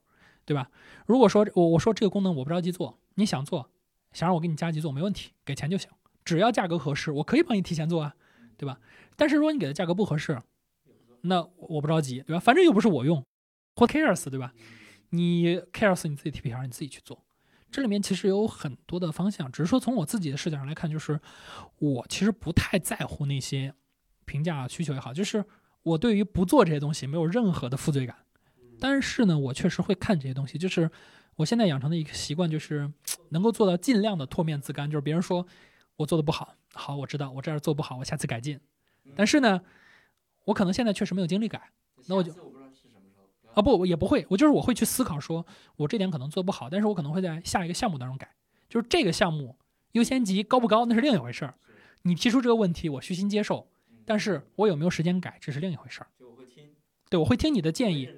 [0.45, 0.69] 对吧？
[1.07, 3.69] 如果说我我说这个功能我不着急做，你想做。
[4.13, 5.89] 想让我给你加急做没问题，给钱就行，
[6.23, 8.15] 只要价格合适，我可以帮你提前做啊，
[8.63, 8.79] 对吧？
[9.17, 10.41] 但是如果你给的价格不合适，
[11.23, 12.39] 那我不着急，对吧？
[12.39, 13.25] 反正又不是我用，
[13.75, 14.55] 或 cares，对吧？
[15.11, 17.25] 你 cares 你自己 T P R 你自己去做，
[17.73, 21.21] 这里面其实有很多的方向，只是说从我自己的视角上来看，就是
[21.81, 23.75] 我其实不太在乎那些
[24.25, 25.45] 评价需求也好，就是
[25.83, 28.17] 我对于不做这些东西没有任何的负罪感，
[28.79, 30.89] 但是呢，我确实会看这些东西，就是。
[31.37, 32.93] 我现在养成的一个习惯就是，
[33.31, 35.47] 能够做到尽量的唾面自干，就是别人说
[35.97, 38.61] 我做的不好，好，我知道我这儿做不好，我下次改进。
[39.15, 39.61] 但是呢，
[40.45, 41.71] 我可能现在确实没有精力改，
[42.07, 42.33] 那我就
[43.55, 48.35] 啊不，我也不会，我就是我会去思考，说我这点可能做不好，但是我可能会在下一个项目当中改，
[48.69, 49.57] 就是这个项目
[49.93, 51.55] 优先级高不高那是另一回事儿。
[52.03, 53.69] 你提出这个问题，我虚心接受，
[54.05, 56.07] 但是我有没有时间改，这是另一回事儿。
[57.11, 58.09] 对，我会听你的建议，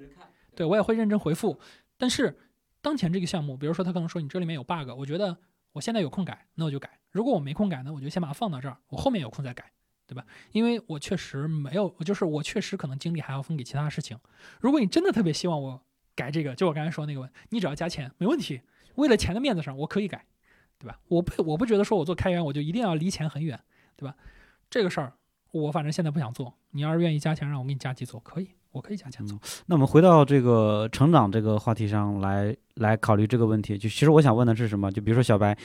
[0.55, 1.59] 对我也会认真回复，
[1.97, 2.39] 但是。
[2.81, 5.35] 当前这个项目，比如说他可能说你这里面有 bug，我觉得
[5.71, 6.99] 我现在有空改，那我就改。
[7.15, 9.71] 如果我没空改呢，我就先把它放到这儿，我后面有空再改，
[10.05, 10.25] 对吧？
[10.51, 14.19] 因为我确实没有，就是我确实可能精力还要分给其他事情。
[14.59, 15.81] 如果你真的特别希望我
[16.13, 18.59] 改这个，就我刚才说那个问，你只要加钱没问题，
[18.95, 20.25] 为了钱的面子上我可以改，
[20.77, 20.99] 对吧？
[21.07, 23.57] 我不我不觉得说我做开源我就一定要离钱很远，
[23.95, 24.13] 对吧？
[24.69, 25.13] 这个事儿
[25.51, 28.49] 我反正现在不想做，你要是愿意加钱让我给你加几做可以。
[28.71, 29.39] 我可以加钱做。
[29.67, 33.77] 那我们回到这个成长这个话题上来，来考虑这个问题。
[33.77, 34.91] 就其实我想问的是什么？
[34.91, 35.57] 就比如说小白，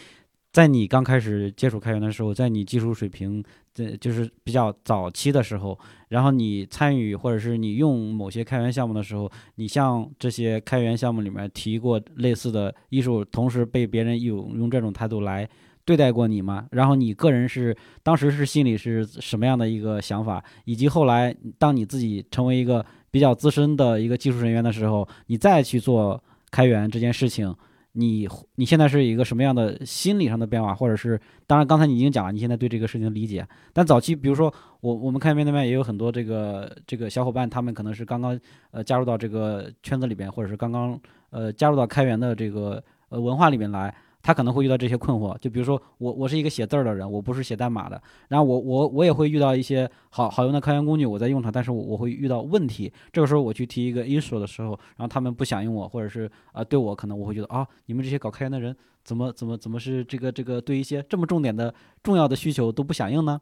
[0.53, 15.49] 在你刚开始接触开源的时候，在你技术水平这就是比较早期的时候，然后你参与或者是你用某些开源项目的时候，你向这些开源项目里面提过类似的艺术，同时被别人用用这种态度来
[15.85, 16.67] 对待过你吗？
[16.73, 20.43] 然后你个人是当时是心里是什么样的一个想法？
[20.65, 27.55] 以及后来当你自己成为一个比较资深的一个技术人员的时候，你再去做开源这件事情。
[27.93, 33.47] 你你现在是一个什么样的心理上的变化，或者是当然刚才你已经讲了，你现在对这个事情的理解。
[33.73, 38.39] 但早期，比如说我我们开面对面也有很多这个这个小伙伴，他们可能是刚刚
[38.71, 41.01] 呃加入到这个圈子里边，或者是刚刚
[41.31, 43.95] 呃加入到开源的这个呃文化里面来。
[44.23, 48.01] 他可能会遇到这些困惑，就比如说我，我是一个写字儿的人，我不是写代码的。
[48.29, 52.93] 然后我，我，我也会遇到一些好好用的开源工具，我在用它，但是我我会遇到问题。
[53.13, 63.41] 这个时候我去提一个 issue 的时候，然后他们不响应我，或者是啊，对我可能我会觉得啊，你们这些搞开源的人怎么怎么怎么是这个这个对一些这么重点的重要的需求都不响应呢？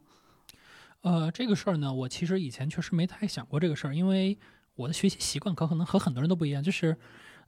[1.03, 4.39] 呃，这个事儿呢，我其实以前确实没太想过这个事儿，因为
[4.77, 6.97] 我的学习习惯可可能和很多人都不一样，就是，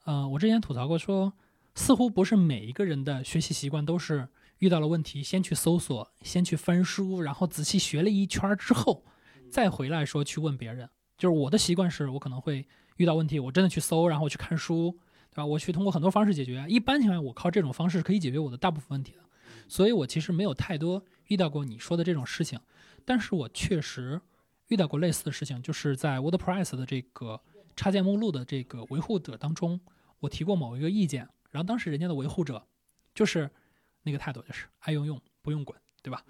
[0.05, 1.33] 呃，我之前吐槽过说。
[1.81, 9.03] 似乎不是每一个人的学习习惯都是遇到了问题，先去搜索，先去翻书，然后仔细学了一圈之后，
[9.51, 10.91] 再回来说去问别人。
[11.17, 14.95] 就是我的习惯是，我可能会遇到问题，我真的去搜，然后我去看书，
[15.31, 15.47] 对吧？
[15.47, 16.67] 我去通过很多方式解决。
[16.69, 19.21] 一般情况下，我靠这种方式可以解决我的大部分问题的。
[19.67, 22.61] 所以我其实没有太多遇到过你说的这种事情，
[23.07, 24.21] 但是我确实
[24.69, 27.41] 遇到过类似的事情，就是在 WordPress 的这个
[27.75, 29.81] 插件目录的这个维护者当中，
[30.19, 31.27] 我提过某一个意见。
[31.51, 32.67] 然后当时人家的维护者，
[33.15, 33.51] 就是
[34.03, 36.25] 那个态度，就是爱用用，不用滚，对吧？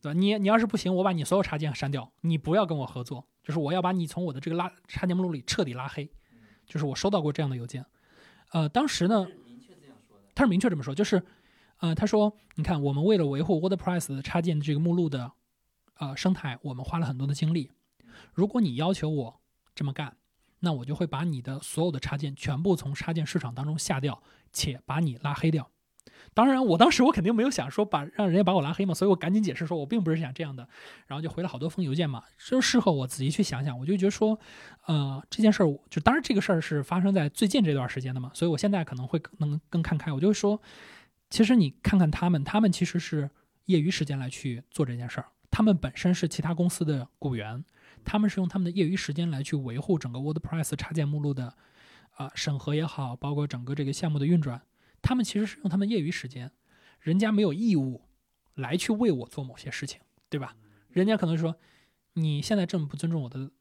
[0.00, 0.18] 对吧？
[0.18, 6.10] 你你要是不行，我把你所有插件删掉，你不要跟我合作，就是我要把你从我的这个拉插件目录里彻底拉黑。
[6.66, 7.82] 就是我收到过这样的邮件，
[8.52, 9.26] 呃，当时呢，
[10.34, 11.24] 他是明确这么说，就是，
[11.78, 15.32] 呃，他说，你看，我们为了维护 WordPress 插件这个目录的，
[15.94, 17.70] 呃，生态，我们花了很多的精力。
[18.34, 19.40] 如果你要求我
[19.74, 20.18] 这么干，
[20.58, 24.22] 那我就会把你的所有的插件全部从插件市场当中下掉。
[24.52, 25.70] 且把你拉黑掉，
[26.34, 30.68] 当然，我当时我肯定没有想说把让人家把我拉黑嘛，所以我赶紧解释说，我并不是想这样的，
[31.06, 32.22] 然后就回了好多封邮件嘛。
[32.38, 34.38] 就事后我仔细去想想，我就觉得说，
[34.86, 40.12] 呃，这件事儿就当然这个事儿是发生在最近这段时间的嘛，所以我现在可能会能更看开。
[40.12, 40.60] 我就说，
[41.30, 43.30] 其实你看看他们，他们其实是
[43.66, 47.64] 业余时间来去做这件事儿，他们本身是其他公司的雇员，
[48.04, 51.54] 他们是用他们的业余时间来去维护整个 WordPress 插件目录的。
[52.18, 54.60] 啊，审核也好，包括整个这个项目的运转，
[55.00, 56.50] 他们其实是用他们业余时间，
[56.98, 58.02] 人家没有义务
[58.54, 60.56] 来去为我做某些事情，对吧？
[60.90, 61.54] 人家可能说，
[62.14, 63.52] 你现在这么不尊重我的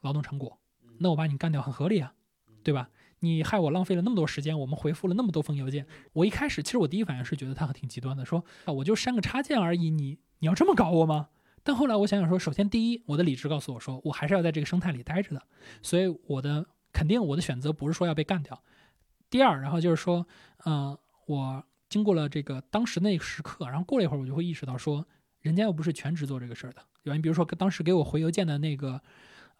[0.00, 0.60] 劳动成果，
[0.98, 2.14] 那我把你干掉很合理啊，
[2.62, 2.88] 对吧？
[3.18, 11.30] 你害我浪费了那么多时间，我们回复了那么多封邮件，我一开始其实我第一反应是觉得他挺极端的，说啊，我就删个插件而已，你你要这么搞我吗？
[11.64, 15.42] 但后来我想想说，首先第一，我的理智告诉我说，我还是要在这个生态里待着的，
[15.82, 16.64] 所以我的。
[16.94, 18.62] 肯定我的选择不是说要被干掉。
[19.28, 20.26] 第二，然后就是说，
[20.64, 25.06] 嗯，我经过了这个当时那个时刻，然后过了一会儿，我就会意识到说，
[25.40, 26.82] 人家又不是全职做这个事儿的。
[27.02, 29.02] 你比如说当时给我回邮件的那个，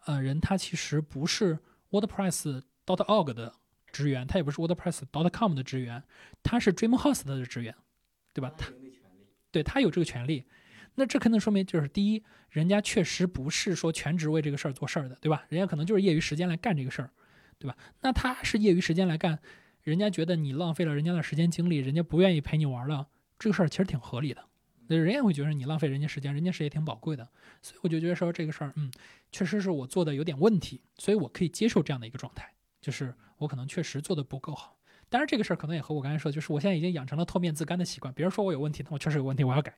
[0.05, 1.59] 呃，人他其实不是
[1.91, 3.53] WordPress dot org 的
[3.91, 6.01] 职员，他也不是 WordPress dot com 的职员，
[6.41, 7.75] 他是 DreamHost 的职员，
[8.33, 8.51] 对吧？
[8.57, 8.71] 他
[9.51, 10.45] 对他有这个权利。
[10.95, 15.43] 那这可能说明就是第一，人家确实不是说全职为这个事儿做事儿的，对吧？
[15.49, 17.09] 人家可能就是业余时间来干这个事儿。
[17.57, 17.77] 对吧？
[18.01, 19.39] 那他是业余时间来干，
[19.83, 23.07] 人家觉得你浪费了人家的时间精力，人家不愿意陪你玩了，
[23.39, 24.43] 这个事儿其实挺合理的。
[24.87, 27.27] 那人也会觉得你浪费人家时间，人家时间挺宝贵的，
[27.61, 28.91] 所以我就觉得说这个事儿，嗯，
[29.31, 34.77] 确实是我做的有点问题，所以我可以接受这样的一个状态，就是我可能确实做的不够好。
[35.09, 39.73] 当然这个事儿可能也和我刚才说，就是我现在已经养成了唾面自干的习惯，别人说我有问题，那我确实有问题，我要改，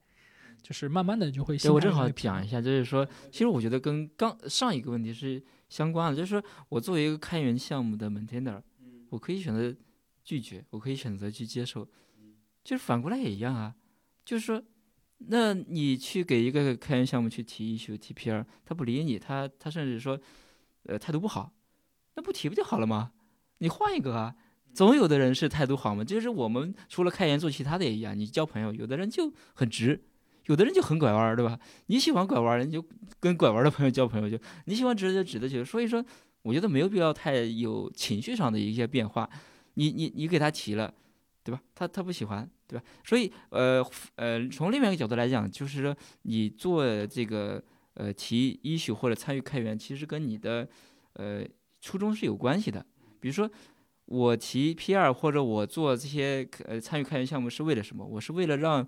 [0.62, 1.58] 就是慢慢的就会。
[1.58, 5.42] 对我正好讲一下，就是说，其实我觉得跟刚上一个问题是。
[5.70, 8.62] 相关的，就是说我作为一个开源项目的 maintainer，
[9.10, 9.76] 我可以选择
[10.24, 11.88] 拒绝，我可以选择去接受，
[12.64, 13.76] 就是反过来也一样啊。
[14.26, 14.62] 就是说，
[15.20, 20.20] 那你去给一个开源项目去提 issue、提 PR，他不理你，他他甚至说，
[20.84, 21.54] 呃，态度不好，
[22.16, 23.14] 那不提不就好了吗？
[23.60, 24.36] 你换一个啊，
[24.74, 26.04] 总有的人是态度好嘛。
[26.04, 30.07] 就是我们除了开源做其他的也一样，你交朋友，有的人就很直。
[30.48, 31.58] 有的人就很拐弯，对吧？
[31.86, 32.84] 你喜欢拐弯儿，你就
[33.20, 35.64] 跟拐弯的朋友交朋友；就你喜欢直就直的去。
[35.64, 36.04] 所以说，
[36.42, 39.30] 我觉得没有必要太有情绪上的一些变化。
[39.76, 40.94] 你你你给他提了，
[41.44, 41.62] 对吧？
[41.76, 42.84] 他他不喜欢，对吧？
[43.06, 50.68] 所以呃呃，从另外一个角度来讲，就是说你做这个呃提 issue 或者参与开源，其实跟你的
[51.14, 51.44] 呃
[51.82, 52.86] 初衷是有关系的。
[53.20, 53.50] 比如说
[54.06, 58.06] 我提 P 二或者我做这些呃参与开源项目是为了什么？
[58.06, 58.88] 我是为了让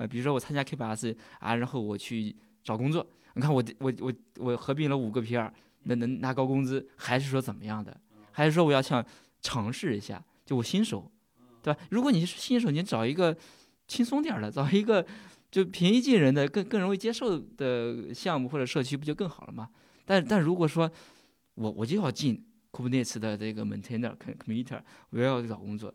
[0.00, 2.34] 呃，比如说我参加 K 八 S 啊，然后我去
[2.64, 7.94] 找工作，你看我我我我合并了五个 PR，那能拿高工资，还是说怎么样的？
[8.32, 9.04] 还是说我要想
[9.42, 11.12] 尝试一下，就我新手，
[11.62, 11.78] 对吧？
[11.90, 13.36] 如果你是新手，你找一个
[13.86, 15.06] 轻松点儿的，找一个
[15.50, 19.68] 就平易近人的、更更容易接受的项目或者社区，不就更好了吗？
[20.06, 20.90] 但但如果说
[21.56, 25.92] 我我就要进 Kubernetes 的这个 maintainer committer，我要找工作，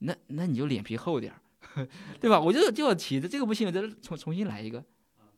[0.00, 1.40] 那那你就脸皮厚点儿，
[2.20, 2.40] 对吧？
[2.40, 4.84] 我就就要提的这个不行，我再重重新来一个。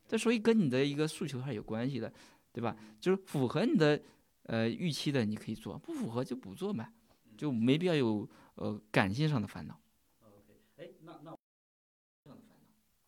[0.07, 2.11] 这所以跟你的一个诉求还是有关系的，
[2.51, 2.75] 对吧？
[2.99, 4.01] 就是符合你的
[4.43, 6.87] 呃预期的，你可以做；不符合就不做嘛，
[7.37, 9.79] 就没必要有呃感性上的烦恼。
[10.23, 11.37] OK，哎，那那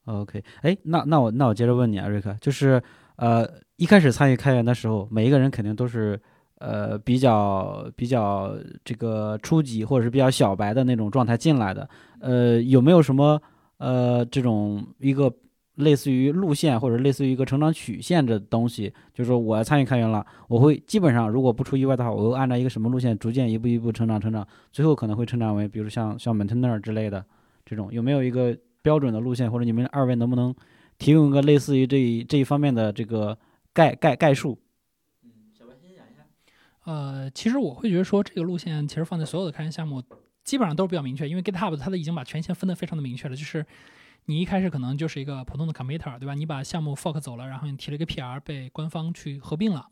[0.06, 2.82] OK，哎，那那我那我接着问你啊，瑞克，就是
[3.15, 6.22] 呃一开始参与开源的时候，每一个人肯定都是
[6.62, 13.41] 呃比较比较这个初级或者是比较小白的那种状态进来的，呃有没有什么
[13.78, 15.34] 呃这种一个
[15.76, 18.93] 类似于路线或者类似于一个成长曲线的东西？
[19.13, 27.26] 就是说我参与开源了，我会基本上如果不出意外的话，我会按照一个什么路线逐渐一步一步成长成长，最后可能会成长为比如像像 maintainer 之类的
[27.65, 28.56] 这种，有没有一个？
[28.84, 30.52] 标准的路线，或者你们二位能不能
[30.97, 33.38] 提供一个类似于这一这一方面的这个
[33.76, 34.58] 概概概述？
[36.91, 40.04] 呃，其实我会觉得说这个路线其实放在所有的开源项目
[40.43, 43.65] 基本上都是比较明确，因为 GitHub 它的已经把权限分得非常的明确了，就是
[44.25, 46.34] 你一开始可能就是一个普通的 committer，对吧？
[46.34, 49.88] 你把项目 fork 走了，然后你提了一个 PR 被官方去合并了，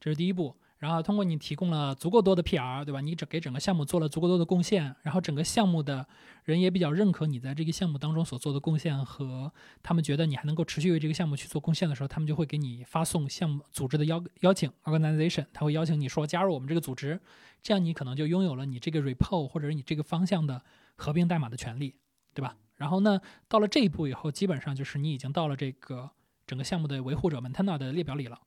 [0.00, 0.56] 这是第一步。
[0.78, 3.00] 然后通过你提供了足够多的 PR，对吧？
[3.00, 6.06] 你整给整个项目做了足够多的贡献，然后整个项目的
[6.44, 17.20] 人也比较认可你在这个项目当中所做的贡献，和他们觉得你还能够持续为这个项目去做贡献的时候，他们就会给你发送项目组织的邀邀请 organization，他会邀请你说加入我们这个组织，
[17.60, 20.62] 这样你可能就拥有了你这个 repo 或者你这个方向的
[20.94, 21.96] 合并代码的权利，
[22.32, 22.56] 对吧？
[22.76, 26.08] 然后呢，到了这一步以后，基本上就是你已经到了这个
[26.46, 28.38] 整个项目的维护者 maintainer 的列表里了。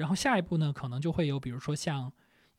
[0.00, 2.10] 然后下一步呢，可能就会有，比如说像，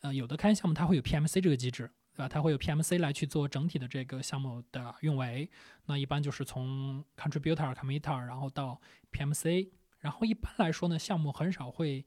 [0.01, 2.29] 呃，有的开源项目它会有 PMC 这个机制，对吧？
[2.29, 5.49] 它会有 PMC 来去做整体的这个项目的运维。
[5.87, 8.79] 那一般就是从 contributor、committer，然后到
[9.11, 9.71] PMC。
[10.01, 12.05] 然后一般来说呢，项目很少会，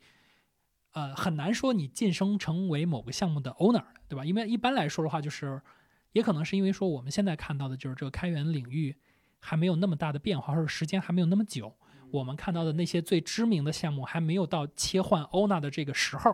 [0.93, 4.25] 呃，很难说你晋升成为某个项目的 owner，对吧？
[4.25, 5.61] 因为一般来说的话，就是
[6.13, 8.95] 也可能是因为说我们现在看到的就是这个开源领域
[9.41, 11.77] 还没有那么大的变化，或者时间还没有那么久。
[12.15, 16.33] 我们看到的那些最知名的项目还没有到切换 owner 的这个时候，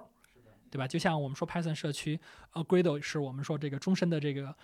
[0.70, 0.86] 对吧？
[0.86, 2.20] 就像我们说 Python 社区，
[2.52, 4.54] 呃，Gradle 是我们说这个终身的这个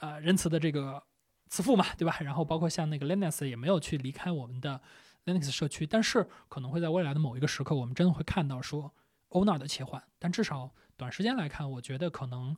[0.00, 1.02] 呃仁慈的这个
[1.48, 2.18] 慈父嘛，对吧？
[2.20, 4.78] 然后包括像那个 Linux 也没有去离开我们的
[5.24, 8.92] Linux 社区，但是可能会在未来的某一个时刻，我们真的会看到说
[9.30, 10.02] owner 的切换。
[10.18, 12.54] 但至少短时间来看，我觉得可能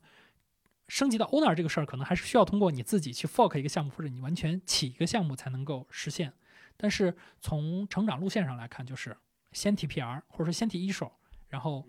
[0.89, 6.33] 升级到 owner 这个事儿，可能还是需要通过你自己去 fork 一个项目，或者你完全起一个项目才能够实现。
[6.81, 9.15] 但是从成长路线上来看，就是
[9.51, 11.11] 先提 PR，或者说先提一手，
[11.49, 11.85] 然后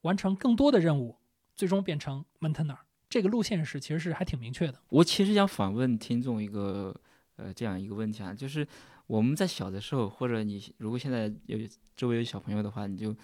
[0.00, 1.16] 完成更多的任务，
[1.54, 2.76] 最终变成 maintainer。
[3.08, 4.80] 这个路线是其实是还挺明确的。
[4.88, 6.92] 我其实想反问听众一个
[7.36, 8.66] 呃这样一个问题啊，就是
[9.06, 11.56] 我们在小的时候，或者你如果现在有
[11.96, 13.14] 周围有小朋友的话，你就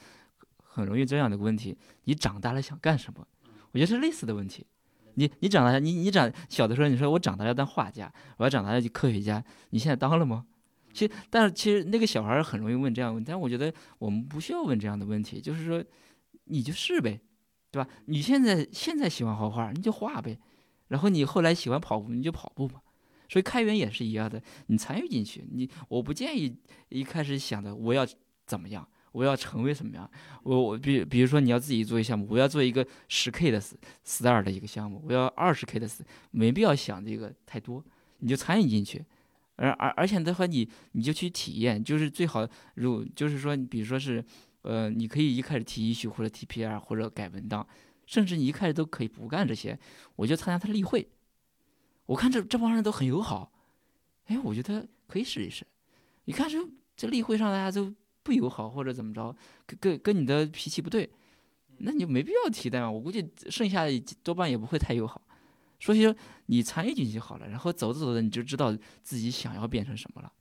[0.56, 3.26] 很容易这样的问题：你长大了想干什么？
[3.72, 4.64] 我觉得是类似的问题。
[5.14, 10.46] 你你长大你你长小的时候你说我长大要当画家，我要长大要科学家，你现在当了吗？
[10.92, 15.84] 其实，但是其实那个小孩很容易问这样的问题，但我觉得我们不需要问这样的问题，就是说，
[16.44, 17.20] 你就是呗，
[17.70, 17.88] 对吧？
[18.06, 20.38] 你现在现在喜欢画画，你就画呗，
[20.88, 22.80] 然后你后来喜欢跑步，你就跑步嘛。
[23.28, 26.54] 所以开源也是一样的，你参与进去，你我不建议
[26.90, 28.06] 一开始想的我要
[28.44, 30.10] 怎么样，我要成为什么样，
[30.42, 33.58] 我我比比如说你要自己做一项目，我要做一个十 K 的
[34.04, 37.82] star 的一个项目，我要二十 K 的 s，没必要想这个太多，
[38.18, 39.02] 你就参与进去。
[39.56, 44.24] 而而而且的话，你你就去体验，就是最好，如就是说，比如说是，
[44.62, 47.66] 呃，你可以一开始提 issue 或者 TPR 或者改文档，
[48.06, 49.78] 甚至你一开始都可以不干这些，
[50.16, 51.06] 我就参加他例会，
[52.06, 53.52] 我看这这帮人都很友好，
[54.26, 55.66] 哎，我觉得可以试一试。
[56.24, 56.58] 你看这
[56.96, 59.36] 这例会上大家都不友好或者怎么着，
[59.66, 61.08] 跟跟跟你的脾气不对，
[61.78, 62.90] 那你就没必要提代码。
[62.90, 65.20] 我估计剩下的多半也不会太友好。
[65.82, 66.14] 所以说
[66.46, 68.72] 你参与进去好了，然后走着走着你就知道
[69.02, 70.32] 自己想要变成什么了，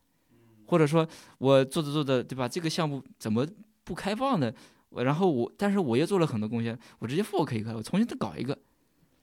[0.67, 1.07] 或者说
[1.39, 2.47] 我做着做着，对吧？
[2.47, 3.47] 这个项目怎么
[3.83, 4.53] 不开放呢？
[4.91, 8.55] 然后我，但是我又做了很多贡献，我直接 fork 一个，我重新再搞一个。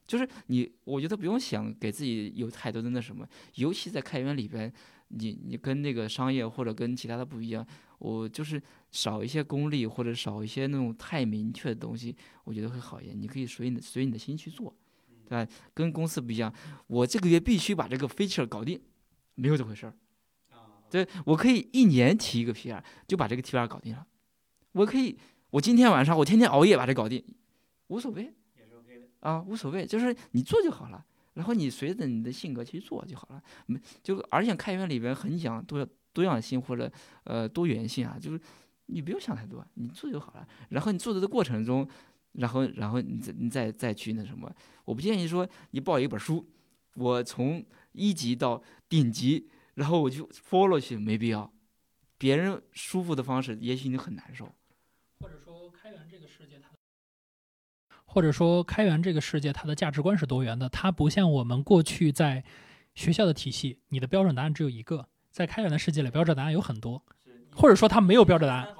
[0.09, 4.73] 就是你，我觉得不用想给自己有太多的那什么，尤其在开源里边，
[5.09, 7.65] 你你跟那个商业或者跟其他的不一样，
[8.01, 8.61] 我就是
[8.91, 13.21] 少一些功利或者少一些那种太明确的东西，我觉得会好一点。
[13.21, 14.75] 你可以随你随你的心去做。
[15.29, 15.53] 对吧？
[15.75, 16.53] 跟公司不一样，
[16.87, 18.81] 我这个月必须把这个 feature 搞定，
[19.35, 19.93] 没有这回事儿。
[20.91, 24.07] 对，我可以一年提一个 PR，就把这个 PR 搞定了。
[24.73, 25.19] 我可以，
[25.51, 27.23] 我今天晚上我天天熬夜把这搞定，
[27.89, 28.33] 无所谓，
[29.21, 31.05] 啊，无所谓，就是你做就好了。
[31.35, 33.43] 然后你随着你的性格去做就好了。
[33.67, 36.91] 没就而且开源里边很讲多多样性或者
[37.25, 38.41] 呃多元性啊，就是
[38.87, 40.49] 你不用想太多，你做就好了。
[40.71, 41.87] 然后你做的的过程中，
[42.33, 44.55] 然后然后你再你再再去那什么，
[44.85, 46.47] 我不建议说你报一本书，
[46.95, 51.53] 我从一级到顶级，然后我就 follow 去，没必要。
[52.17, 54.53] 别人舒服的方式，也许你很难受。
[55.21, 56.69] 或者说开源这个世界它。
[58.11, 60.69] 或者说，开源这个世界，它的价值观是多元的。
[60.69, 62.43] 它不像我们过去在
[62.95, 65.09] 学校的体系，你的标准答案只有一个。
[65.31, 67.05] 在开源的世界里，标准答案有很多，
[67.55, 68.75] 或者说它没有标准答案，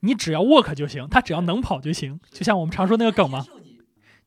[0.00, 2.18] 你只要 work 就行，他只要能跑就行。
[2.30, 3.44] 就像我们常说那个梗嘛，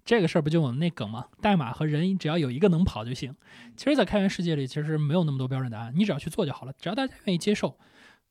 [0.06, 1.28] 这个事儿不就我们那梗吗？
[1.42, 3.36] 代码和人只要有一个能跑就行。
[3.76, 6.74] 其实，在开源世界里，其实没有那么多标准答案，你只要去做就好了。
[6.80, 7.78] 只要大家愿意接受，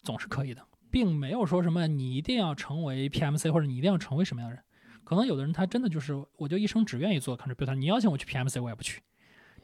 [0.02, 4.64] 总是可以的，并没有说什么你一定要成为 PMC 或者你一定要成为什么样的人。
[5.04, 7.74] 可能有的人他真的就是，我就一生只愿意做 contributor。
[7.74, 9.00] 你邀请我去 PMC，我也不去。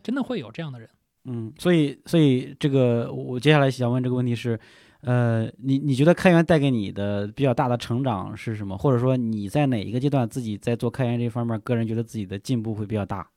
[0.03, 0.89] 真的会有这样的人。
[1.24, 4.59] 嗯，所以，所以这个我接下来想问这个问题是，
[5.03, 8.76] 呃，你你觉得开源带给你的比较大的成长是什么？
[8.76, 13.28] 或者说你在哪一个阶段自己在做开源这方面，个人觉得自己的进步会比较大？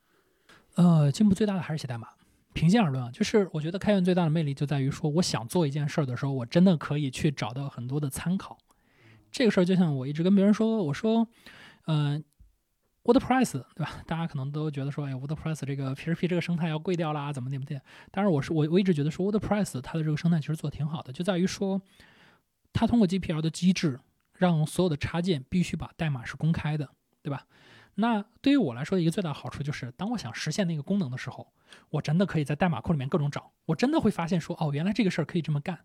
[0.76, 2.08] 呃，进步最大的还是写代码。
[2.54, 8.58] 平心而论啊，就是我觉得开源最大的魅力就在于说，我想做一件事儿的时候，我真的可以去找到很多的参考。
[9.32, 11.28] 这个事儿就像我一直跟别人说，我说。
[11.88, 12.24] 嗯
[13.04, 14.04] ，WordPress 对吧？
[14.06, 17.82] 大家可能都觉得说，哎，WordPress 这个 PHP 这个生态要贵掉啦，怎么怎么的？
[18.12, 21.82] 当然，我是我我一直觉得说，WordPress 它的这个生态其实做的挺好的，就在于说，
[22.74, 24.00] 它通过 GPL 的机制，
[24.34, 26.90] 让所有的插件必须把代码是公开的，
[27.22, 27.46] 对吧？
[27.96, 31.52] 那对于我来说，一个最大的好处就是，当我想实现那个功能的时候，
[31.90, 35.80] 我真的可以在代码库里面各种找，我真的会发现说，哦，原来这个事儿可以这么干，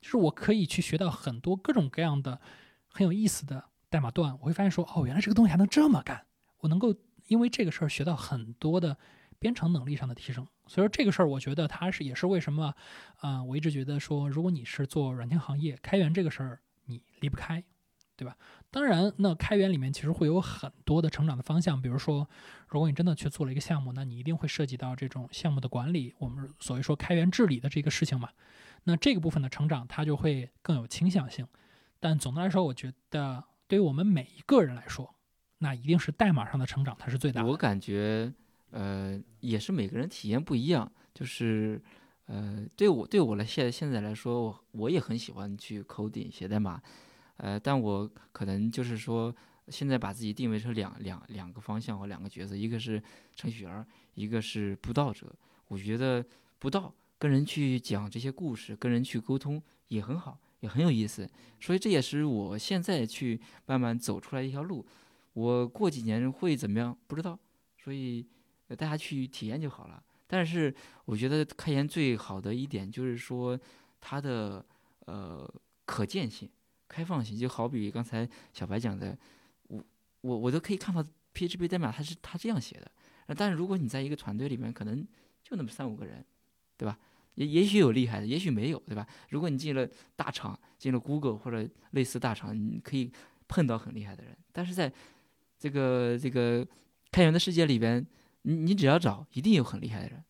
[0.00, 2.40] 就是我可以去学到很多各种各样的
[2.86, 3.64] 很有意思的。
[3.88, 6.24] 代码段，我会发现说，哦，原来这个东西还能这么干。
[6.60, 6.94] 我能够
[7.26, 8.96] 因为这个事儿学到很多的
[9.38, 10.46] 编程能力上的提升。
[10.66, 12.74] 所以说这个事儿，我觉得它是也是为什么，
[13.18, 17.62] 啊，我一直觉得说，如果你是做软件行业，开源这个事儿你离不开，
[18.16, 18.36] 对吧？
[18.70, 21.80] 当然，那开源里面其实会有很多的成长的方向。
[21.80, 22.28] 比如说，
[22.68, 28.28] 如果你真的去做了一个项目，那你一定会涉及到这种项目的管理，我们所谓说开源治理的这个事情嘛。
[28.84, 31.46] 那这个部分的成长，它就会更有倾向性。
[31.98, 33.44] 但总的来说，我觉得。
[33.66, 35.14] 对于我们每一个人来说，
[35.62, 37.48] 那一定是代码上的成长，它是最大的。
[37.48, 38.30] 我感觉，
[38.70, 40.90] 呃，也是每个人体验不一样。
[41.14, 41.80] 就是，
[42.26, 46.82] 呃，对我对我来现现在来说，我我也很喜欢去 coding 写代码，
[47.36, 49.34] 呃，但我可能就是说，
[49.68, 53.02] 现在把自己定位成两两两个方向或两个角色，一个是
[53.36, 55.26] 程序员，一个是布道者。
[55.68, 56.24] 我觉得
[56.58, 60.38] 布道跟人去讲这些故事，跟人去沟通也很好。
[60.60, 61.26] 也很有意思，
[61.58, 64.84] 所以这也是我现在去慢慢走出来一条路。
[65.32, 67.38] 我过几年会怎么样不知道，
[67.78, 68.26] 所以
[68.68, 70.02] 大家去体验就好了。
[70.26, 70.74] 但是
[71.04, 73.58] 我觉得开源最好的一点就是说
[74.00, 74.64] 它的
[75.06, 75.48] 呃
[75.84, 76.48] 可见性、
[76.88, 79.16] 开放性，就好比刚才小白讲的，
[79.68, 79.84] 我
[80.20, 81.04] 我我都可以看到
[81.34, 82.90] PHP 代码它是它这样写的。
[83.36, 85.06] 但是如果你在一个团队里面，可能
[85.42, 86.24] 就那么三五个人，
[86.76, 86.98] 对吧？
[87.36, 89.06] 也也许有厉害的，也许没有，对吧？
[89.28, 93.10] 如果你进了大厂，进了 Google 或者类似大厂，你可以
[93.46, 94.36] 碰到很厉害的人。
[94.52, 94.92] 但是在
[95.60, 96.66] 这个这个
[97.12, 98.04] 开源的世界里边，
[98.42, 100.24] 你你只要找，一定有很厉害的人。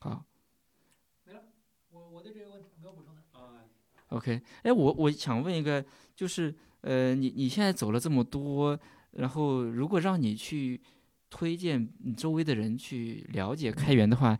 [0.00, 0.24] 好，
[1.24, 1.42] 没了。
[1.90, 3.22] 我我对这个问题没有补充的。
[4.08, 5.84] OK，哎，我我想问一个，
[6.16, 8.76] 就是呃，你你现在走了这么多，
[9.12, 10.80] 然后如果让你去。
[11.30, 14.34] 推荐你周围的人去了解开源的话，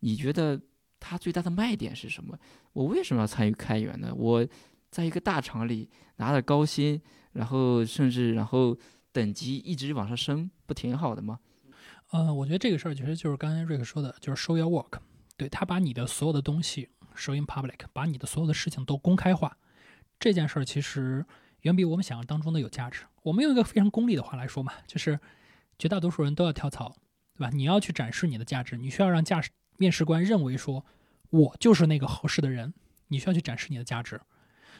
[0.00, 0.60] 你觉得
[1.00, 2.38] 它最大的卖点是什么？
[2.74, 4.14] 我为什么要参与开源呢？
[4.14, 4.46] 我
[4.90, 7.00] 在一个大厂里拿着高薪，
[7.32, 8.76] 然后甚至然后
[9.12, 11.40] 等级一直往上升，不挺好的吗？
[12.10, 14.98] 呃，我觉得这个事儿其实就是刚才瑞克说的，就是 show your work，
[15.36, 19.56] 对他把你的所有的东西 show in public，把你的所有的事情都公开化，
[20.18, 21.24] 这件事儿其实
[21.62, 23.04] 远比我们想象当中的有价值。
[23.22, 25.18] 我们用一个非常功利的话来说嘛，就是。
[25.78, 26.96] 绝大多数人都要跳槽，
[27.34, 27.50] 对吧？
[27.52, 30.86] 你要去展示你的价值，你需要让驾驶面试官认为说，
[31.28, 32.72] 我就是那个合适的人。
[33.08, 34.18] 你需要去展示你的价值。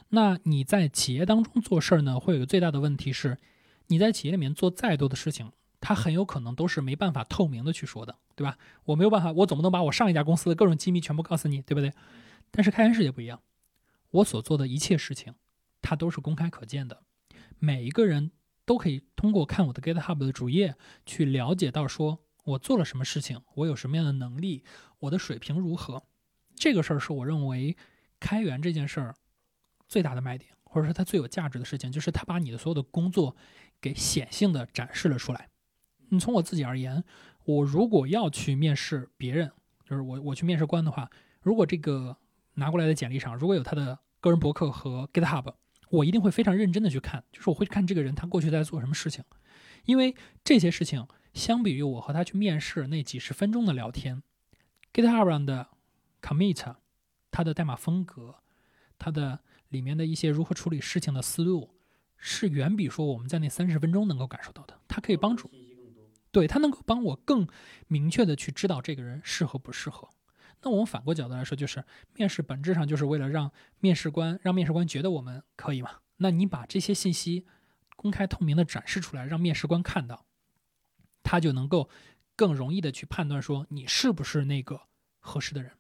[0.09, 3.39] 那你在企业当中做事儿呢，会有个最大的问题是，
[3.87, 8.57] 你在企业里面做再多的事情，它很有可能都是没办法透明的去说的，对吧？
[8.85, 11.93] 我没有办法，我总不能把我上一家公司的各种机密全部告诉你，对不对？
[12.51, 13.41] 但是开源世界不一样，
[14.11, 15.35] 我所做的一切事情，
[15.83, 17.03] 它都是公开可见的，
[17.59, 18.33] 每一个人。
[18.67, 24.65] 都可以通过看我的 GitHub 的主页去了解到，说我做了什么事情，我有什么样的能力，
[24.99, 26.03] 我的水平如何，
[26.57, 27.77] 这个事儿是我认为
[28.19, 29.15] 开源这件事儿
[29.89, 33.37] 最大的卖点，或者说它最有价值的事情，就是它把你的所有的工作
[33.81, 35.49] 给显性的展示了出来。
[36.09, 37.03] 你从我自己而言，
[37.45, 39.51] 我如果要去面试别人，
[39.85, 41.11] 就是我我去面试官的话，
[41.41, 42.17] 如果这个
[42.55, 45.55] 拿过来的简历上如果有他的个人博客和 GitHub，
[45.91, 49.25] 我一定会非常认真的去看，就是我会看这个人他过去在做什么事情，
[49.85, 54.23] 因为这些事情相比于我和他去面试那几十分钟的聊天
[54.93, 55.69] ，GitHub 上的
[56.21, 56.77] commit，
[57.31, 58.37] 他的代码风格，
[58.99, 59.41] 他的
[59.77, 61.75] 里面的一些如何处理事情的思路，
[62.17, 65.51] 是远比说我们在那三十分钟能够感受到的，它可以帮助。
[66.33, 67.47] 对它能够帮我更
[67.89, 70.09] 明确的去知道这个人适合不适合。
[70.63, 75.91] 那我们反过角度来说，就是面试本质上就是为了让面试官让面试官觉得我们可以嘛？
[76.17, 77.47] 那你把这些信息
[77.97, 80.27] 公开透明的展示出来，让面试官看到，
[81.23, 81.89] 他就能够
[82.35, 84.81] 更容易的去判断说你是不是那个
[85.19, 85.73] 合适的人，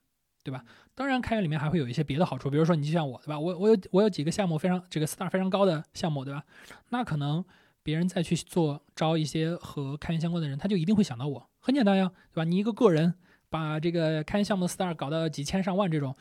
[0.47, 0.65] 对吧？
[0.95, 3.39] 当然，开源里面还会有一些别的好处，比如说你就像我，对吧？
[3.39, 6.43] 我我有我有几个项目非常这个 star 非常高的项目，对吧？
[6.91, 7.45] 那可能。
[7.87, 11.49] 别人再去做招一些和开源相关的人，他就一定会想到我。
[11.61, 12.43] 很简单呀，对吧？
[12.43, 13.15] 你一个个人
[13.49, 16.17] 把这个开源项目的 star 搞到几千上万这种，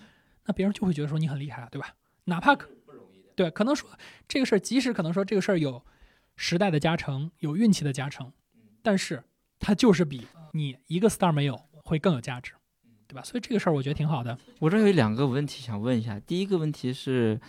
[0.45, 1.95] 那别人就会觉得说你很厉害啊，对吧？
[2.25, 2.69] 哪怕可
[3.35, 3.89] 对，可能说
[4.27, 5.83] 这个事儿，即使可能说这个事儿有
[6.35, 8.31] 时代的加成，有运气的加成，
[8.83, 9.23] 但是
[9.57, 12.53] 它就是比你一个 star 没有会更有价值，
[13.07, 13.21] 对吧？
[13.23, 14.37] 所以这个事儿我觉得挺好的。
[14.59, 17.39] 我这有两个问题想问一下，第一个问题是，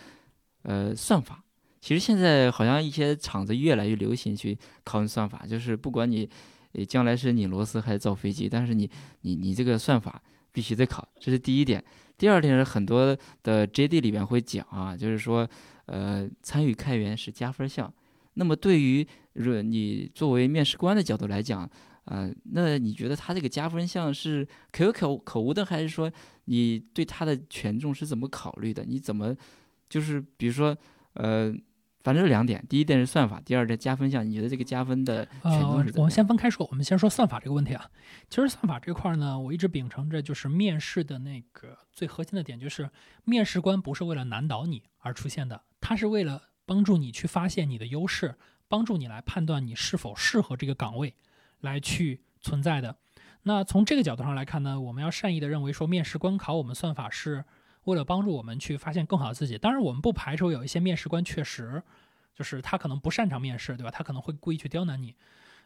[0.63, 1.43] 呃，算法。
[1.79, 6.29] 其实现在好像一些厂子越来越流行去讨论算法，就是不管你，
[6.73, 8.89] 呃将来是拧螺丝还是造飞机，但是你
[9.21, 11.83] 你你这个算法必须得考，这是第一点。
[12.17, 15.47] 第二点是很多的 JD 里边会讲啊，就是说，
[15.85, 17.93] 呃，参与开源是加分项。
[18.33, 21.69] 那么对于若你作为面试官的角度来讲，
[22.07, 26.11] 呃，那你觉得他这个加分项是可有可可无的，还是说
[26.45, 28.83] 你对他的权重是怎么考虑的？
[28.83, 29.35] 你怎么
[29.87, 30.77] 就是比如说，
[31.13, 31.55] 呃。
[32.03, 34.25] 反正是两点，第一点是算法，第二点加分项。
[34.25, 36.03] 你觉得这个加分的权重是怎么？
[36.03, 37.91] 我们先分开说，我们先说算法这个问题啊。
[38.29, 42.89] 其实算法这块呢，我一直秉承着就是面试的那个最核心的点，就是
[43.25, 48.35] 面试官不是为了难倒你而出现的，他是为了帮助你去发现你的优势，
[48.69, 51.13] 帮助你来判断你是否适合这个岗位
[51.61, 52.97] 来去存在的。
[53.43, 57.45] 那从这个角度上来看呢，我们要善意的认为说，面试官考我们算法是。
[57.83, 61.81] 为了帮助我们去发现更好的自己，当然我们不排除有一些面试官确实
[62.35, 63.89] 就是他可能不擅长面试，对吧？
[63.89, 65.15] 他可能会故意去刁难你，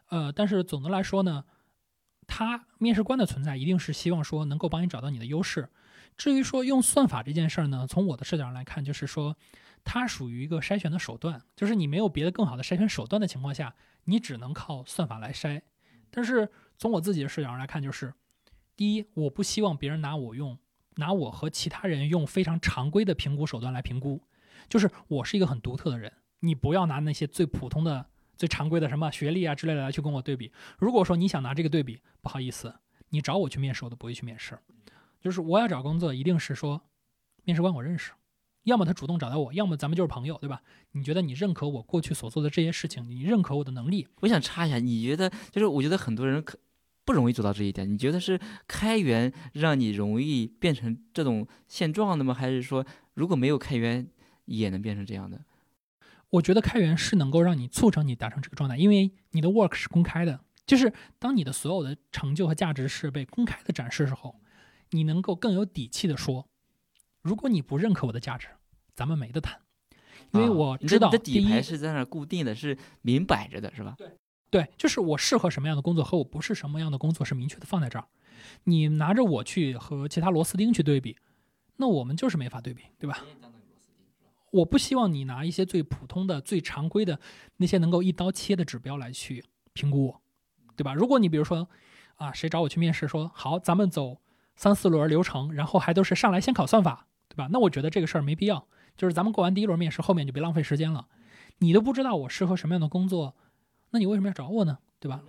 [0.10, 1.46] 呃，但是总的来说呢，
[2.28, 5.70] 他面试官的存在一定是希望说能够帮你找到你的优势。
[6.16, 9.36] 至于说用算法这件事儿呢，从我的视角上来看，就是说
[9.84, 13.74] 它属于一个筛选的手段，就是你没有别的更好的筛选手段的情况下，
[14.04, 15.64] 你只能靠算法来筛。
[16.12, 16.48] 但是
[16.78, 18.14] 从我自己的视角上来看，就是
[18.76, 20.58] 第一，我不希望别人拿我用。
[20.98, 24.22] 拿我和其他人用非常常规的评估手段来评估，
[24.68, 28.06] 就是我是一个很独特的人，你不要拿那些最普通的、
[28.36, 30.52] 最常规的什么学历啊之类的来去跟我对比。
[30.78, 32.76] 如果说你想拿这个对比，不好意思，
[33.10, 34.60] 你找我去面试我都不会去面试。
[35.22, 36.82] 就是我要找工作，一定是说
[37.46, 38.12] 面试官我认识，
[38.64, 40.62] 要么他主动找到我，要么咱们就是朋友，对吧？
[40.92, 44.08] 你觉得你认可我过去所做的这些事情，你认可我的能力？
[44.22, 46.58] 我想插一下，你觉得就是我觉得很多人可。
[47.04, 52.32] 不容易做到这一点，你觉得是开源让你容易变成这种现状的吗？
[52.32, 52.86] 还是说
[53.16, 54.08] 如果没有开源
[54.46, 55.44] 也能变成这样的？
[56.30, 64.40] 我觉得开源是能够让你促成你达成这个状态，因为你的 work 是公开的，就是当你的所有的成就和价值是被公开的展示时候，
[64.92, 66.48] 你能够更有底气的说，
[67.22, 68.48] 如果你不认可我的价值，
[68.96, 69.60] 咱们没得谈，
[70.32, 73.96] 因为我知道你的底牌是在那固定的，是明摆着的，是吧？
[73.98, 74.12] 对。
[74.50, 78.06] 对，就是我适合什么样的工作和我不是什么样的工作是明确的放在这儿。
[78.66, 81.16] 你拿着我去和其他螺丝钉去对比，
[81.78, 83.24] 那我们就是没法对比，对吧？
[84.52, 87.18] 我不希望你拿一些最普通的、最常规的
[87.56, 90.22] 那些能够一刀切的指标来去评估我，
[90.76, 90.94] 对吧？
[90.94, 91.70] 如果你比如说
[92.18, 94.18] 啊，谁找我去面试，说好咱们走
[94.58, 97.48] 三四轮流程，然后还都是上来先考算法，对吧？
[97.52, 98.68] 那我觉得这个事儿没必要。
[98.98, 101.08] 就是咱们过完第一轮面试，后面就别浪费时间了。
[101.60, 103.36] 你都不知道我适合什么样的工作。
[103.92, 104.80] 那你为什么要找我呢？
[105.00, 105.24] 对吧？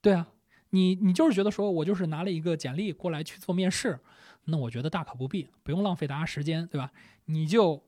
[0.00, 0.28] 对啊，
[0.70, 4.00] 你你就是觉得说我就是拿了一个简历过来去做面试，
[4.44, 6.90] 那我觉得大可不必，不用浪费大家时间，对吧？
[7.26, 7.84] 你就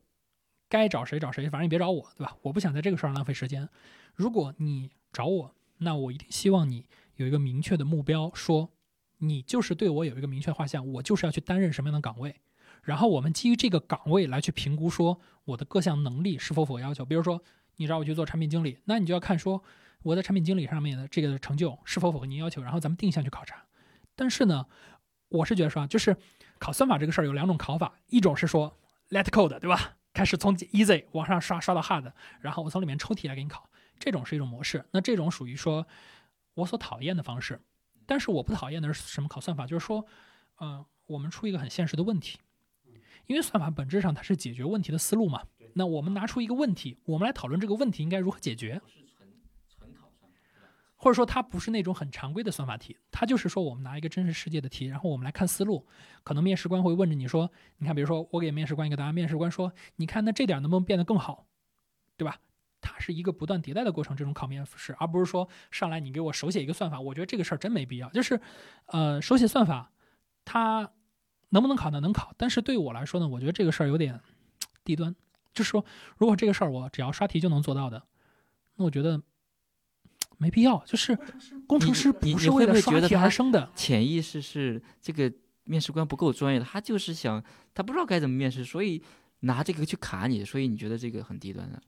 [0.69, 2.37] 该找谁找谁，反正你别找我，对吧？
[2.43, 3.69] 我不想在这个事儿上浪费时间。
[4.15, 8.71] 如果你找我，那我一定希望你有一个明确的目标，说
[9.19, 12.37] 你就是对我有一个明确画像，我就是要去担任什么样的岗位，
[12.85, 17.43] 然后我们基于这个岗位来去评估说我的各项能力是否符合要求，比如说。
[17.77, 19.61] 你找我去做产品经理，那你就要看说，
[20.05, 23.65] 我在产品经理上面的这个成就是否符合您要求，然后咱们定向去考察。
[24.15, 24.65] 但是呢，
[25.29, 26.17] 我是觉得说，就是
[26.61, 28.79] 考算法这个事儿有两种考法，一种是说
[29.11, 29.97] let code，对吧？
[30.13, 33.69] 开始从 easy 往上刷刷到 hard，然后我从里面抽题来给你考，
[33.99, 34.85] 这种是一种模式。
[34.93, 35.85] 那这种属于说
[36.55, 37.61] 我所讨厌的方式。
[38.07, 39.67] 但是我不讨厌的是什么考算法？
[39.67, 40.07] 就是说，
[40.61, 42.39] 嗯，我们出一个很现实的问题，
[43.27, 45.43] 因为算法本质上它是解决问题的思路嘛。
[45.75, 48.81] 那我们拿出一个问题，我们来讨论这个问题应该如何解决。
[50.97, 55.87] 或者说它不是那种很常规的算法题，它就是说我们拿一个真实世界的题，然后我们来看思路。
[56.23, 61.47] 可能面试官会问着你说：“你看，比如说我给面试官一个答案，面试官说：‘你看，那这点能不能变得更好？’
[62.17, 62.39] 对吧？
[62.81, 66.99] 它是一个不断迭代的过程，这种考面试，而不是说上来你给我手写一个算法。
[66.99, 68.09] 我觉得这个事儿真没必要。
[68.11, 68.41] 就是，
[68.87, 69.91] 呃，手写算法，
[70.45, 70.91] 它
[71.55, 72.01] 能不能考呢？
[72.01, 72.35] 能考。
[72.37, 74.21] 但是对我来说呢，我觉得这个事儿有点
[74.85, 75.17] 低端。
[75.55, 75.83] 就是说，
[76.19, 78.03] 如果这个事儿我只要刷题就能做到的，
[78.77, 79.23] 那我觉得。
[80.37, 81.17] 没必要，就是
[81.65, 83.71] 工程师不是为了刷题而生的。
[83.77, 85.33] 潜意识是这个
[85.63, 87.43] 面试官不够专业，他就是想
[87.73, 89.01] 他不知道该怎么面试，所以
[89.41, 90.45] 拿这个去卡你。
[90.45, 91.81] 所以你觉得这个很低端的？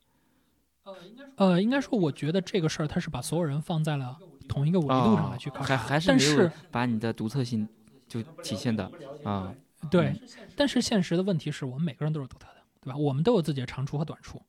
[1.34, 4.16] 呃，应该说，我觉得这个事儿他是把所有人放在了
[4.48, 7.68] 同一个维度上来去考，还还是把你的独特性
[8.09, 8.90] 就体现的
[9.24, 9.54] 啊。
[9.90, 10.20] 对，
[10.57, 12.96] 但是现实的问题是我们每个人都是独特的，对吧？
[12.96, 14.42] 我们都有自己的长处和短处。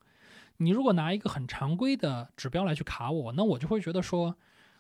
[0.58, 4.36] 你如果拿一个很常规的指标来去卡我，那我就会觉得说，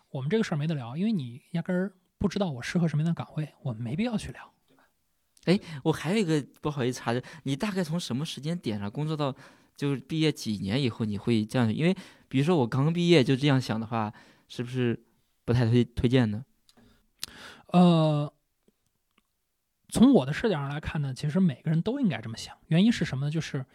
[0.09, 4.83] 我们这个事儿没得聊，因为你压根儿不知道我适合什么样的岗位，我们没必要去聊，对吧？
[5.45, 9.35] 哎，我还有一个不好意思查的，你大概从什么时间点上工作到，
[9.75, 11.71] 就是毕业几年以后你会这样？
[11.71, 11.95] 因为
[12.27, 14.11] 比如说我刚毕业就这样想的话，
[14.47, 14.99] 是不是
[15.45, 16.43] 不太推推荐呢？
[17.67, 18.33] 呃，
[19.89, 22.57] 从我的视角上来看呢，其实每个人都应该这么想。
[22.67, 23.31] 原因是什么呢？
[23.31, 23.65] 就是。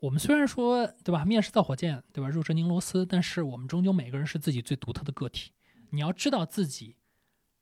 [0.00, 1.26] 我们虽然说，对吧？
[1.26, 2.30] 面试造火箭，对吧？
[2.30, 5.52] 入职拧螺丝，但是我们终究每个人是自己最独特的个体。
[5.90, 6.96] 你要知道自己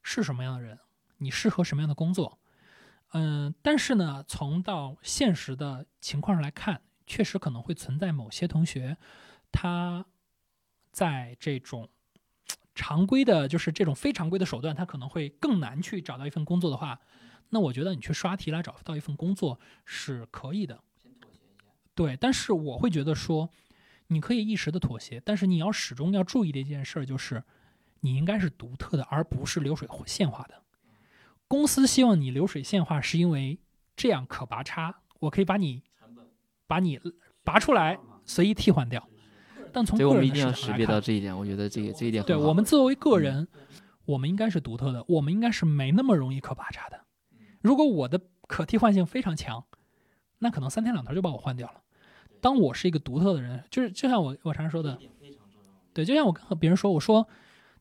[0.05, 0.79] 是什么样的人，
[1.17, 2.39] 你适合什么样的工作。
[3.13, 8.97] 嗯，但是呢，从到现实的情况上来看，确实可能会存在某些同学，
[9.51, 10.07] 他
[10.93, 11.89] 在这种
[12.79, 17.01] 常规的，就是这种非常规的手段，他可能会更难去找到一份工作的话，
[17.49, 20.79] 那我觉得你去刷题来找到一份工作是可以的。
[21.97, 23.51] 对，但是我会觉得说，
[24.07, 27.43] 你可以一时的妥协，但是你要始终要注意的一件事就是，
[28.01, 30.63] 你应该是独特的，而不是流水线化的。
[31.49, 33.59] 公司希望你流水线化，是因为
[33.97, 35.83] 这样可拔插，我可以把你
[36.69, 37.01] 把你
[37.43, 39.09] 拔出来，随意替换掉。
[39.73, 43.47] 但从个人我们一定要识别到这一点，我觉得这个这一点对我们作为个人，
[44.05, 47.01] 我们应该是独特的，我们应该是没那么容易可拔插的。
[47.61, 49.65] 如果我的可替换性非常强，
[50.39, 51.83] 那可能三天两头就把我换掉了。
[52.41, 54.99] 当我是一个独特的人，就是就像我我常说的，
[55.93, 57.29] 对，就像我跟别人说，我说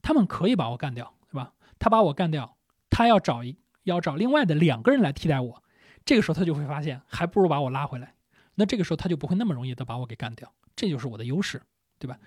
[0.02, 1.54] 他们可以把我干掉，对吧？
[1.78, 2.58] 他把我干掉，
[2.90, 5.64] 他要找一要找另外的两个人来替代我，
[6.04, 8.16] 这个时候他就会发现，还不如把我拉回来。
[8.56, 11.62] 那这个时候他就不会那么容易的把我给干掉，这就是我的优势，
[12.00, 12.20] 对吧？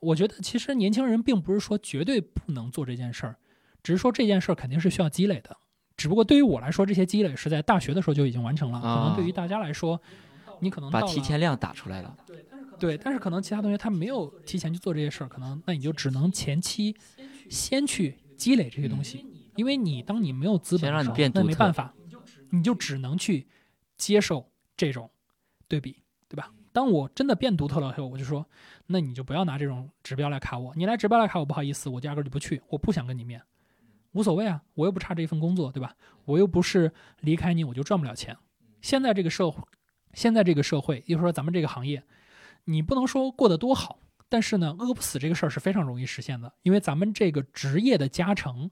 [0.00, 3.36] 我觉得其实年轻人并不是说绝对不能做这件事儿，
[3.82, 5.56] 只是说这件事儿肯定是需要积累的。
[5.96, 10.00] 只不过对于我来说，这些积累是在大学的时候就已经完成了，可能对于大家来说。
[10.60, 12.16] 你可能把提前量打出来了，
[12.78, 16.96] 对，但是可能其他同学他没有提前去做这些事儿，可能那你就只能前期
[17.50, 21.92] 先去积累这些东西，因为你当你没有资本的时候，那没办法，
[22.50, 23.48] 你就只能去
[23.96, 25.10] 接受这种
[25.66, 25.96] 对比，
[26.28, 26.52] 对吧？
[26.72, 28.46] 当我真的变独特了以后，我就说，
[28.92, 33.42] 那你就不要拿这种指标来卡我，你来指标来卡我，不好意思，我压根就不去，我不想跟你面，
[34.12, 35.96] 无所谓啊，我又不差这一份工作，对吧？
[36.26, 38.36] 我又不是离开你我就赚不了钱，
[38.80, 39.62] 现在这个社会。
[40.14, 42.02] 现在这个社会，也就是说咱们这个行业，
[42.64, 48.70] 你不能说过得多好，但是呢，饿不死这个事儿是非常容易实现的，因为咱们这个职业的加成，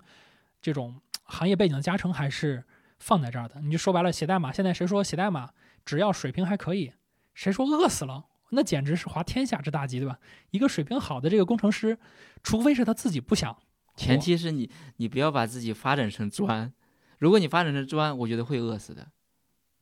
[0.61, 2.63] 这种行业背景的加成还是
[2.99, 3.59] 放在这儿的。
[3.63, 5.49] 你就说白了，写代码，现在谁说写代码
[5.87, 6.93] 只要水平还可以，
[7.33, 10.19] 谁说饿死了，那简直是滑天下之大稽，对吧？
[10.51, 11.99] 一个水平好的这个工程师，
[12.43, 13.57] 除非是他自己不想，
[13.97, 16.73] 前提是你你不要把自己发展成砖，
[17.19, 19.09] 如果你发展成砖，我觉得会饿死的。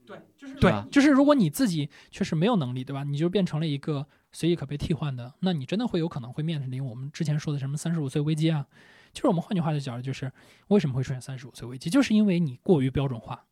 [0.07, 3.05] 对，就是对，就是如果你自己确实没有能力，对吧？
[3.05, 8.67] 你就变成了一个随意可被替换的，那你真的会有可能会面临我们之前说的什么三十五岁危机啊？
[9.13, 10.33] 就是我们换句话的讲，就是
[10.69, 11.91] 为什么会出现三十五岁危机？
[11.91, 13.45] 就是因为你过于标准化，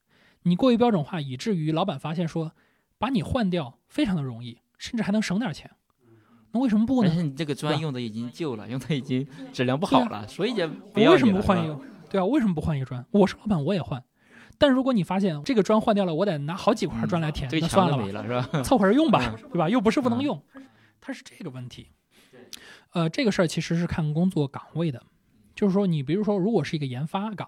[0.43, 2.53] 你过于标准化，以至于老板发现说
[2.99, 5.71] 把你换掉非常的容易，甚至还能省点钱。
[6.53, 7.11] 那为什么不呢？
[7.23, 11.79] 你这个砖用的已经旧了，用的已经质量不好了，所以就为什么不换一个？
[12.09, 13.05] 对啊，为什么不换一个砖？
[13.11, 14.03] 我是老板，我也换。
[14.59, 18.49] 但如果你发现这个砖换掉了，我得拿好几块砖来填，那算了吧，是吧？
[18.65, 19.69] 凑合着用吧，对吧？
[19.69, 20.43] 又不是不能用，
[21.01, 21.91] 它是这个问题。
[22.93, 25.03] 呃，这个事儿其实是看工作岗位的，
[25.55, 27.47] 就是说你比如说，如果是一个研发岗，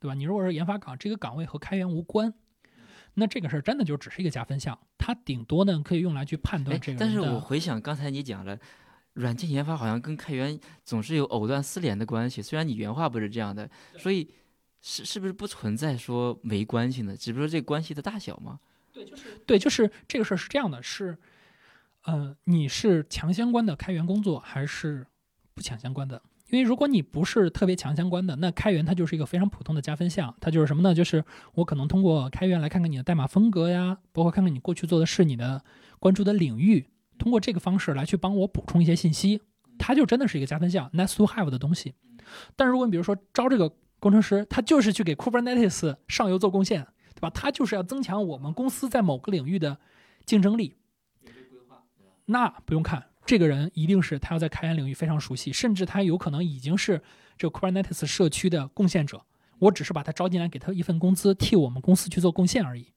[0.00, 0.14] 对吧？
[0.14, 2.34] 你如果是研发岗，这个岗位和开源无关，
[3.18, 8.58] 那这个事儿真的就只是一个加分项，它顶多呢可以用来去判断哎这个，但是我回想刚才你讲了，
[9.14, 12.40] 软件研发好像跟开源总是有藕断丝连的关系。
[12.40, 14.30] 虽然你原话不是这样的，所以
[14.80, 17.16] 是是不是不存在说没关系呢？
[17.16, 18.60] 只不过这关系的大小吗？
[19.46, 21.16] 对，就是这个事儿是这样的，是，
[22.02, 25.06] 呃，你是强相关的开源工作还是
[25.54, 26.22] 不强相关的？
[26.50, 30.94] 因为如果你不是特别强相关的，那开源它就是一个非常普通的加分项，它就是什么呢？
[30.94, 31.24] 就是
[31.54, 35.62] 我可能通过开源来看看你的代码风格呀，包括看看你过去做的事、你的
[35.98, 36.86] 关注的领域，
[37.18, 39.42] 通过这个方式来去帮我补充一些信息，
[39.78, 41.94] 它就真的是一个加分项，nice to have 的东西。
[42.56, 47.30] 但是如果你比如说招这个工程师，他就是去给 Kubernetes 上游做贡献，对吧？
[47.30, 49.78] 他就是要增强我们公司在某个领域的
[50.24, 50.76] 竞争力。
[52.26, 57.02] 那不用看，这个人一定是他要在开源领域非常熟悉，甚至他有可能已经是
[57.36, 59.22] 这个 Kubernetes 社区的贡献者。
[59.58, 62.94] 我只是把他招进来，给他一份工资，替我们公司去做贡献而已。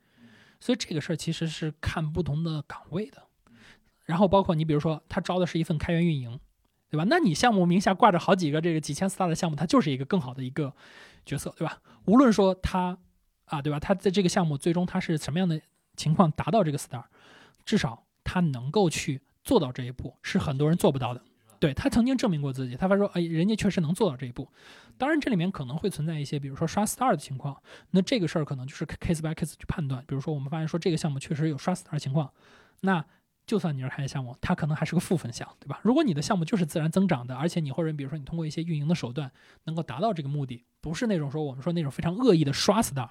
[0.62, 3.22] 所以这个事儿其实是看不同的岗位的。
[4.06, 6.40] 然后包括你比如说，他招的是一份开源运营，
[6.90, 7.04] 对吧？
[7.10, 10.74] 那你项目名下挂着好几个这个几千 star 的项目，他就是一个更好的一个
[11.26, 11.82] 角色，对吧？
[12.06, 12.98] 无论说他
[13.44, 13.78] 啊，对吧？
[13.82, 15.60] 他在这个项目最终他是什么样的
[15.98, 17.04] 情况达到这个 star，
[17.66, 21.22] 至少他能够去做到这一步，是很多人做不到的。
[21.60, 24.50] 对他曾经证明过自己，他发现说，哎，人家确实能做到这一步。
[24.98, 27.62] 当然，这里面可能会存在一些，比如说刷 star 的情况，
[27.92, 30.04] 那这个事儿可能就是 case by case 去判断。
[30.08, 32.34] 比如说，我们发现说这个项目确实有刷 star 的情况，
[32.80, 33.06] 那
[33.46, 35.80] 就算你是开源项目，它可能还是个负分项，对吧？
[35.84, 39.32] 如果你的项目就是自然增长的，而且你或者比如说你通过一些运营的手段
[39.66, 43.10] 能够达到这个目的，不是那种说我们说那种非常恶意的刷 star，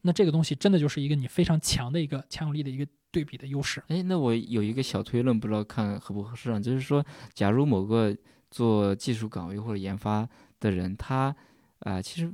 [0.00, 3.82] 那这个东西真的就是一个你非常强的一个强有力的一个对比的优势。
[3.88, 6.60] 哎，那我有一个小推论，不知道看合不合适啊？
[6.60, 8.16] 就是说，假如某个
[8.50, 10.28] 做技术岗位或者研发
[10.60, 11.34] 的人，他
[11.80, 12.32] 啊、其实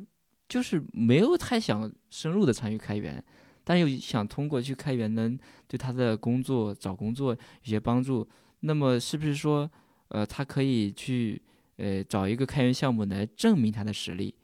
[0.49, 3.23] 就是没有太想深入的参与开源，
[3.63, 8.27] 但又想通过去开源能对他的工作找工作有些帮助，
[8.61, 9.71] 那么是不是说，
[10.09, 11.41] 呃，他可以去
[11.77, 14.35] 呃找一个开源项目来证明他的实力？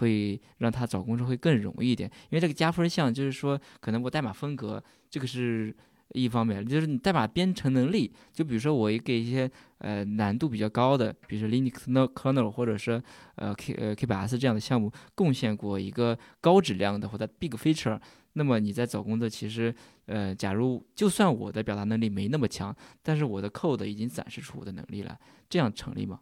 [0.00, 5.74] 会让他找工作会更容易一点，因为这个加分项就是说，可能我代码风格这个是
[6.14, 9.48] 一方面，就是你代码编程能力，就比如说我也给一些
[9.78, 13.00] 呃难度比较高的，比如说 Linux no- kernel 或者是
[13.36, 18.00] 呃 K 呃 K 8 S 这样的项目贡献过一个高质量的或者 big feature，
[18.32, 19.72] 那么你在找工作其实
[20.06, 25.16] 呃，假如就算我的表达能力没那么强，但是我的 code 已经展示出我的能力了，
[25.48, 26.18] 这样成立吗？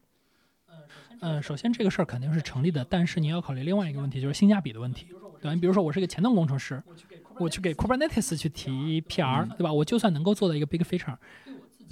[1.21, 5.07] 嗯，首先这个事儿肯定是成立的，但是你要考虑另外一个问题，就是性价比的问题，
[5.41, 5.55] 对吧？
[5.55, 6.83] 你比如说我是一个前端工程师，
[7.39, 9.73] 我去给 Kubernetes 去提 PR，对吧？
[9.73, 11.17] 我就算能够做到一个 big feature，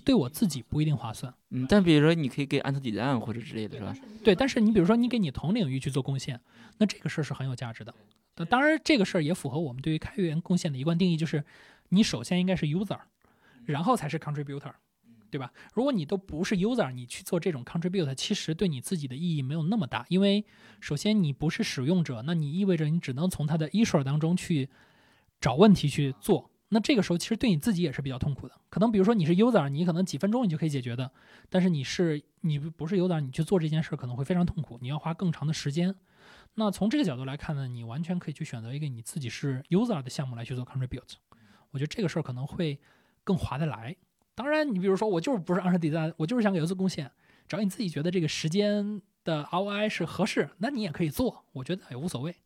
[0.04, 1.32] 对我自己不一定划算。
[1.50, 3.94] 嗯，但比如说你可以给安特底案或者之类的是吧？
[4.22, 6.40] 对，但是你比如说你给你同领域去做贡献，
[6.78, 7.94] 那这个事儿是很有价值的。
[8.36, 11.42] 那当然，这个事儿也符合我们对于开源贡献的一贯定义，就是
[11.88, 12.98] 你首先应该是 user，
[13.64, 14.72] 然后才是 contributor，
[15.36, 15.52] 对吧？
[15.74, 20.42] 如果你都不是 user，你去做这种 contribute，其实对你自己的意义没有那么大，因为
[20.80, 24.70] 首先你不是使用者，那你意味着你只能从它的 issue 当中去
[25.38, 26.50] 找问题去做。
[26.70, 28.54] 那这个时候其实对你自己也是比较痛苦的。
[28.70, 31.12] 可能比如说你是 user，你可能几分钟你就可以解决的，
[31.50, 35.94] 但是你是你不是 user，你去做这件事可能会非常痛苦，你要花更长的时间。
[36.54, 41.12] 那从这个角度来看呢，你完全可以去选择一个你自己是 user 的项目来去做 contribute。
[41.72, 42.80] 我觉得这个事儿可能会
[43.22, 43.94] 更划得来。
[44.36, 47.10] 当然，你比如说我就是不是 under design，我就是想给游资贡献，
[47.48, 52.36] 只要你自己觉得这个时间的 ROI 是合适，那你也可以做，我觉得也无所谓。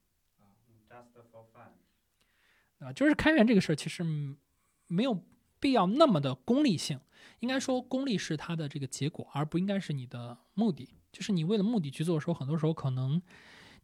[2.78, 4.38] 啊，就是开源这个事儿，其实嗯
[4.86, 5.22] 没有
[5.58, 6.98] 必要那么的功利性。
[7.40, 10.88] 应该说，功利是它的这个结果，而不应该是你的目的。
[11.12, 13.20] 就是你为了目的去做的时候，很多时候可能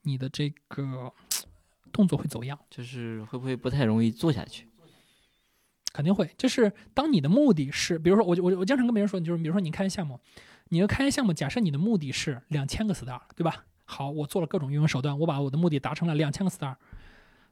[0.03, 1.13] 你的这个
[1.91, 4.69] 动作会走样，就是会不会不太容易做下去？
[5.97, 6.31] 肯定会。
[6.37, 10.21] 就是当你的目的是，比如说我我我经常跟别人说，就是比如说你开源项目，
[10.69, 13.65] 你要开源项目，假设你的目的是两千个 star，对吧？
[13.87, 16.75] 好，我做了各种运营手段，我把我的目的达成了两千个 star。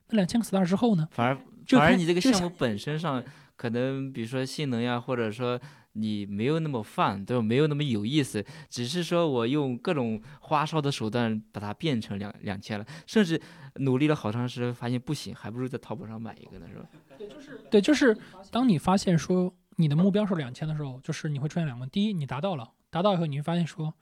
[0.09, 1.09] 那两千个 star 之后呢？
[1.11, 1.35] 反而
[1.67, 3.25] 反而你这个项目本身上，
[3.57, 5.59] 可能比如说性能呀，或者说
[5.95, 7.43] 你没有那么 fun，对吧？
[7.43, 13.41] 没有那么有意思，只是说我用各种花哨的手段把它变成两两千了，甚至
[13.77, 16.87] 努力了好长时间，发现不行，还不如在淘宝上买一个呢，是吧？
[17.71, 18.17] 对，就是
[18.51, 23.95] 当你发现说你的目标是两千的时候，就是你会出现两个：第一，你达到了，达到以后你会发现说，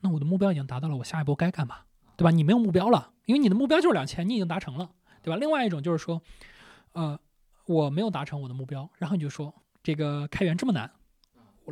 [0.00, 1.80] 那我的目标已经达到了，我下一步该干嘛？
[2.16, 2.30] 对吧？
[2.30, 4.90] 你没有目标了，因为你的目标就是两千，你已经达成了，
[5.22, 5.36] 对吧？
[5.38, 6.22] 另外一种就是说，
[6.92, 7.18] 呃，
[7.66, 10.95] 我没有达成我的目标，然后你就说这个开源这么难，我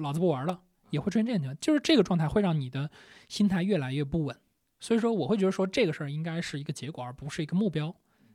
[0.01, 2.91] 老子不玩了，也会出现这样的，就是这个状态会让你的
[3.29, 4.37] 心态越来越不稳。
[4.81, 7.95] 所以说，我会觉得说这个事儿应该是一个结果，而不是一个目标。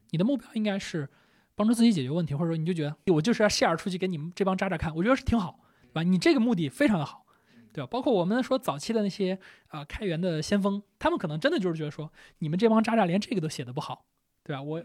[0.10, 1.08] 你的目标应该是
[1.56, 6.04] 帮助自己解决问题，或者说你就觉得我就是要 share 出去给你们这帮渣渣看，我觉得是挺好，对吧？
[6.04, 7.26] 你这个目的非常的好，
[7.72, 7.88] 对吧？
[7.88, 9.38] 包括我们说早期的那些
[9.68, 14.06] 啊、开源的先锋，他们可能真的就是觉得说你们这帮渣渣连这个都写的不好，
[14.44, 14.64] 对吧？
[14.64, 14.84] 我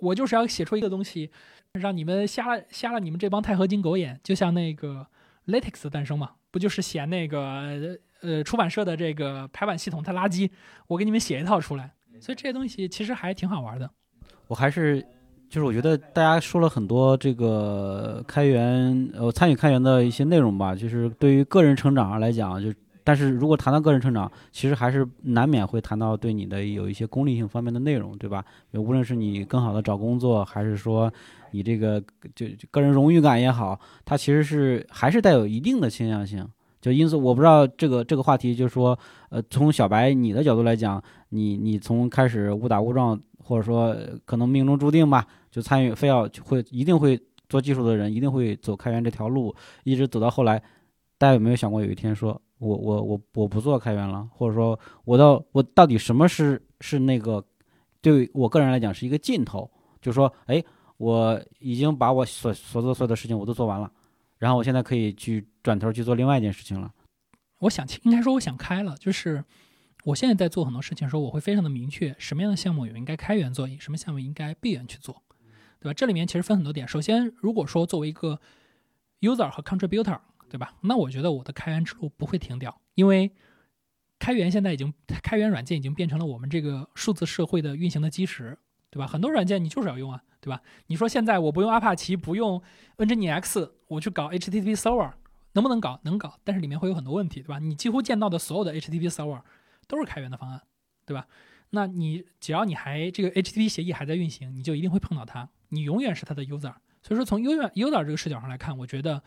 [0.00, 1.30] 我就是要写出一个东西，
[1.72, 5.06] 让你们瞎了瞎了你们这帮钛合金狗眼，就像那个
[5.46, 10.50] LaTeX 的诞生嘛，不就是嫌那个呃出版社的这个排版系统太垃圾，
[10.86, 13.90] 我给你们写一套出来，所以这些东西其实还挺好玩的。
[14.46, 15.00] 我还是
[15.48, 22.72] 就是我觉得大家说了很多这个开源呃参与开源的一些内容吧，就是对于个人成长来讲，就
[23.04, 28.44] 但是如果谈到个人成长，其实还是难免会谈到对你的有一些功利性方面的内容，对吧？
[28.74, 31.12] 无论是你更好的找工作，还是说
[31.52, 32.02] 你这个
[32.34, 36.46] 就就个人荣誉感也好，它其实是还是带有一定的倾向性。
[36.80, 38.98] 就因此，我不知道这个这个话题，就是说，
[39.30, 47.16] 呃，从小白你的角度来讲，你你从开始误打误撞，或者说可能命中注定吧，就参与非要会一定会
[47.48, 50.60] 做技术的人，一定会走开源这条路，一直走到后来，
[51.18, 57.44] 大家有没有想过有一天说，我我我我不做开源了，或者说我到我到底什么是是那个
[58.00, 60.60] 对我个人来讲是一个尽头，就说，哎，
[61.02, 63.90] 我已经把我所所做所有的事情我都做完了，
[64.38, 66.94] 然后我现在可以去转头去做另外一件事情了。
[67.58, 69.44] 我想清，应该说我想开了，就是
[70.04, 75.20] 我现在在做很多事情的时候，我会非常的明确什么样的项目我应该开源做，什么项目应该闭源去做，
[75.80, 75.92] 对吧？
[75.92, 76.86] 这里面其实分很多点。
[76.86, 78.40] 首先，如果说作为一个
[79.22, 80.72] user 和 contributor，对吧？
[80.82, 83.32] 那我觉得我的开源之路不会停掉，因为
[84.20, 88.56] 开源现在已经开源软件已经变成了我们这个数字社会的运行的基石，
[88.88, 89.06] 对吧？
[89.08, 90.60] 很多软件你就是要用啊，对吧？
[90.88, 92.60] 你说现在我不用阿帕奇，不用
[92.98, 95.12] Nginx，我去搞 HTTP server，
[95.52, 96.00] 能不能搞？
[96.02, 97.60] 能搞，但是里面会有很多问题，对吧？
[97.60, 99.40] 你几乎见到的所有的 HTTP server
[99.86, 100.60] 都是开源的方案，
[101.06, 101.28] 对吧？
[101.70, 106.74] 那你只要你还这个 HTTP 协议还在运行，你就一定会碰到它，你永远是它的 user。
[107.02, 109.22] 所以说从 user user 这个视角上来看，我觉得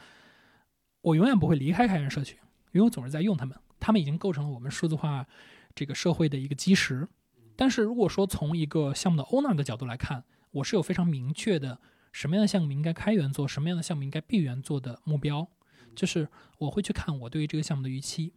[1.00, 2.36] 我永远不会离开开源社区，
[2.74, 5.26] 因为我总是在用它们，它们已经构成了我们数字化
[5.74, 7.08] 这个社会的一个基石。
[7.56, 10.24] 但是如果说从一个项目的 owner 的角度来看，
[10.56, 11.80] 我是有非常明确的
[12.12, 15.48] 什么样的项目应该开源做，什么样的项目应该闭源做的目标，
[15.96, 16.30] 就是
[16.60, 18.34] 我会去看我对于这个项目的预期。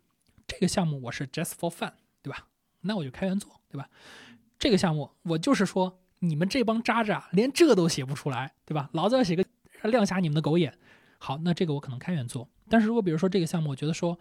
[0.47, 1.93] 这个项目我是 just for fun，
[2.23, 2.49] 对吧？
[2.81, 3.89] 那我就开源做，对吧？
[4.59, 8.91] 这个项目我就是说，你们这帮渣渣连这都写不出来，对吧？
[8.95, 9.45] 老子要写个
[9.83, 10.77] 亮瞎你们的狗眼。
[11.19, 12.49] 好，那这个我可能开源做。
[12.69, 14.19] 但是如果比如说这个项目，我觉得说，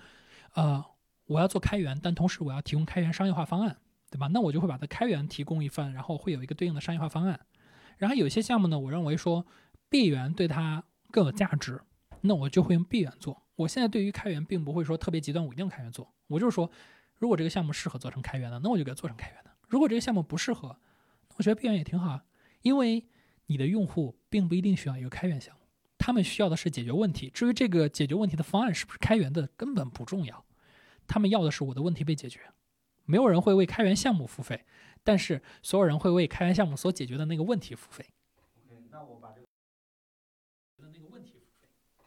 [0.53, 0.83] 呃，
[1.25, 3.77] 我要做开源，但同时我要提供开源商业化方案，
[4.11, 4.27] 对吧？
[4.27, 7.39] 那我就会把它开源提供一份，然后会有一个对应的商业化方案。
[7.97, 9.45] 然后有些项目呢，我认为说
[9.89, 11.81] 闭源对它更有价值，
[12.21, 13.43] 那我就会用闭源做。
[13.55, 16.13] 我现在对于开源并不会说特别极端，我一定开源做。
[16.27, 16.69] 我就是说，
[17.15, 20.77] 如果这个项目适合做成开源的，那我就给它做成开源的；如果这个项目不适合，
[21.29, 22.23] 那我觉得闭源也挺好啊，
[22.61, 23.05] 因为
[23.47, 25.61] 你的用户并不一定需要一个开源项目，
[25.97, 27.29] 他们需要的是解决问题。
[27.29, 30.45] 至于这个解决问题的方案是不是开源的，根本不重要，
[31.07, 32.41] 他们要的是我的问题被解决。
[33.05, 34.65] 没有人会为开源项目付费，
[35.07, 38.05] 但是所有人会为开源项目所解决的那个问题付费。
[38.91, 38.99] 那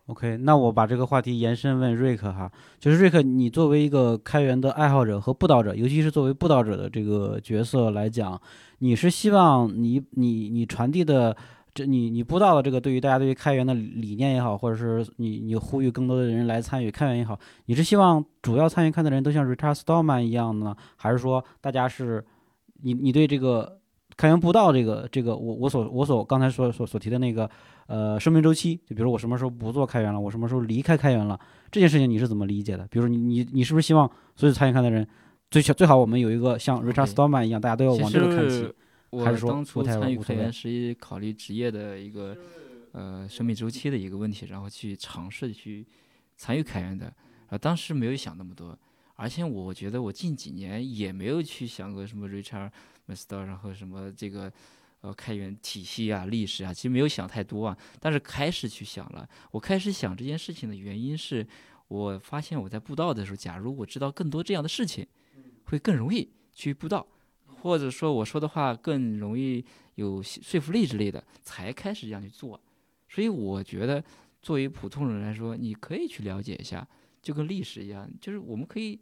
[0.09, 8.39] OK，那我把这个话题延伸问瑞克哈，就是瑞克，你作为一个开源的爱好者和布道者，尤其是作为布道者的这个角色来讲，
[8.81, 11.35] 你是希望你你你传递的
[11.73, 22.23] 这你你布道的这个对于大家对于开源的理念也好，或者是你你呼吁更多的人来参与开源也好，你是希望主要参与看的人都像 Richard Stallman 一样的呢，还是说大家是
[22.83, 23.81] 你你对这个
[24.17, 27.49] 开源步道这个这个我我所我所刚才所所所提的那个
[27.87, 31.39] 呃生命周期，就比如我什么时候不做开源了，我什么时候离开开源了，
[31.71, 32.87] 这件事情你是怎么理解的？
[32.89, 35.07] 比如说你你你是不是希望所有参与看的人
[35.51, 38.73] 最小最好我们有一个像 Richard Stallman 一样，大家都要往这个看齐？
[39.11, 42.37] 我还是说当初参与开源是一考虑职业的一个
[42.93, 45.85] 呃生命周期的一个问题，然后去尝试去
[46.37, 47.13] 参与开源的。
[47.49, 48.79] 啊，当时没有想那么多，
[49.21, 52.71] 而且我觉得我近几年也没有去想过什么 Richard
[53.05, 54.51] m a s t e r 然后什么这个
[55.03, 57.77] 呃开源体系啊、历史啊，其实没有想太多啊。
[58.01, 61.47] 但是开始去想了，我开始想这件事情的原因是，
[61.89, 65.07] 我发现我在布道的时候，假如我知道更多这样的事情，
[65.65, 67.07] 会更容易去布道。
[67.45, 69.63] 或者说我说的话更容易
[69.97, 72.59] 有说服力之类的，才开始这样去做。
[73.07, 74.03] 所以我觉得，
[74.41, 76.89] 作为普通人来说，你可以去了解一下，
[77.21, 78.99] 就跟历史一样，就是我们可以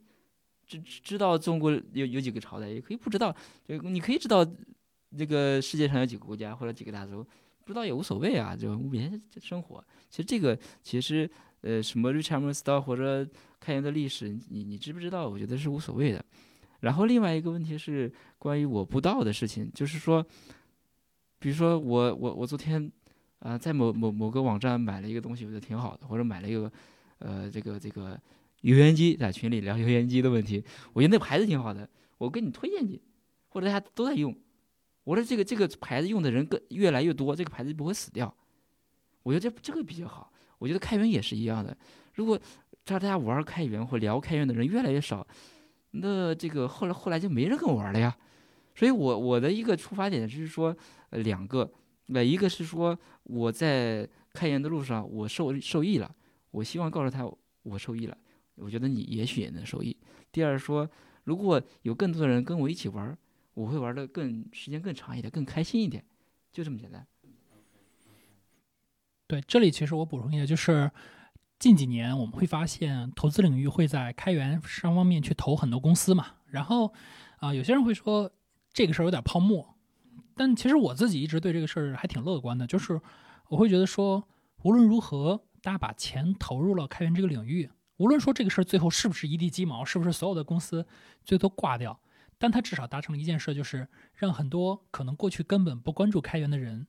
[0.69, 3.35] 知知道中国有有几个朝代，也可以不知道，
[3.67, 4.47] 就你可以知道
[5.17, 7.27] 这个世界上有几个国家或者几个大洲，
[7.65, 9.83] 不知道也无所谓啊，就每天生活。
[10.11, 11.29] 其实这个其实
[11.63, 13.27] 呃什么 Richmond s t o r 或者
[13.59, 15.29] 开源的历史，你你知不知道？
[15.29, 16.25] 我觉得是无所谓的。
[16.81, 20.25] 然后另外一个问题是关于我不到的事情，就是说，
[21.39, 22.91] 比如说我我我昨天
[23.41, 26.71] 啊在某某某个网站买了一个东西，我觉得挺好的，或者买了一个
[27.19, 28.21] 呃这个这个
[28.63, 31.89] 油烟机，在群里聊油烟机的问题，我觉得那牌子挺好的，
[32.19, 33.01] 我给你推荐你，
[33.49, 34.37] 或者大家都在用，
[35.05, 38.35] 我说这个这个牌子用的人更越来越多，这个牌子就不会死掉，
[39.23, 40.33] 我觉得这这个比较好。
[40.59, 41.77] 我觉得开源也是一样的，
[42.15, 42.39] 如果
[42.87, 45.27] 让大家玩开源或聊开源的人越来越少。
[45.93, 48.15] 那这个后来后来就没人跟我玩了呀，
[48.75, 50.77] 所以我我的一个出发点是说，
[51.09, 51.73] 呃，两个，
[52.07, 56.15] 那一个是说我在开源的路上我受受益了，
[56.51, 57.27] 我希望告诉他
[57.63, 58.17] 我受益了，
[58.61, 59.97] 我觉得你也许也能受益。
[60.31, 60.89] 第二说，
[61.25, 63.17] 如果有更多的人跟我一起玩，
[63.55, 66.05] 我会玩的更时间更长一点，更开心一点，
[66.53, 67.07] 就这么简单。
[69.27, 70.91] 对，这里其实我补充一下，就是。
[71.61, 76.25] 近几年我们会发现，投资领域会在开源上方面去投很多公司嘛。
[76.47, 76.93] 然后，
[77.39, 78.31] 啊，有些人会说
[78.73, 79.75] 这个事儿有点泡沫，
[80.37, 82.65] 但其实我自己一直对这个事儿还挺乐观的。
[82.65, 83.01] 就是
[83.49, 84.29] 我会觉得说，
[84.63, 87.69] 无论如何，大家把钱投入了开源这个领域，
[87.99, 90.87] 无论说这个事儿最后是不是一地鸡毛，是不是所有的公司
[91.23, 92.01] 最多挂掉，
[92.39, 96.87] 但它至少达成了一件事，就是让很多可能过去根本不关注开源的人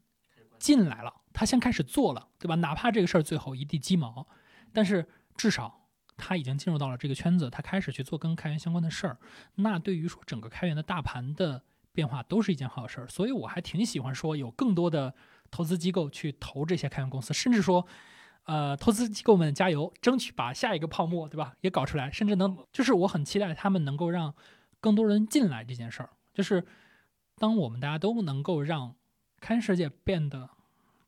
[0.58, 2.56] 进来了，他先开始做了，对吧？
[2.56, 4.28] 哪怕这个事儿最后一地鸡毛。
[4.72, 9.18] 但是至少他已经进入到了这个圈子，他开始去做跟开源相关的事儿。
[9.56, 13.08] 那对于说整个开源的大盘的变化都是一件好事儿。
[13.08, 15.16] 所以我还挺喜欢说有更多的
[15.50, 17.88] 投资机构去投这些开源公司，甚至说，
[18.50, 24.34] 呃，投资机构们加油，争取把下一个泡沫，对吧，也搞出来，甚至能就是我很期待他们能够让
[24.80, 26.10] 更多人进来这件事儿。
[26.34, 26.66] 就是
[27.38, 28.96] 当我们大家都能够让
[29.40, 30.50] 开源世界变得。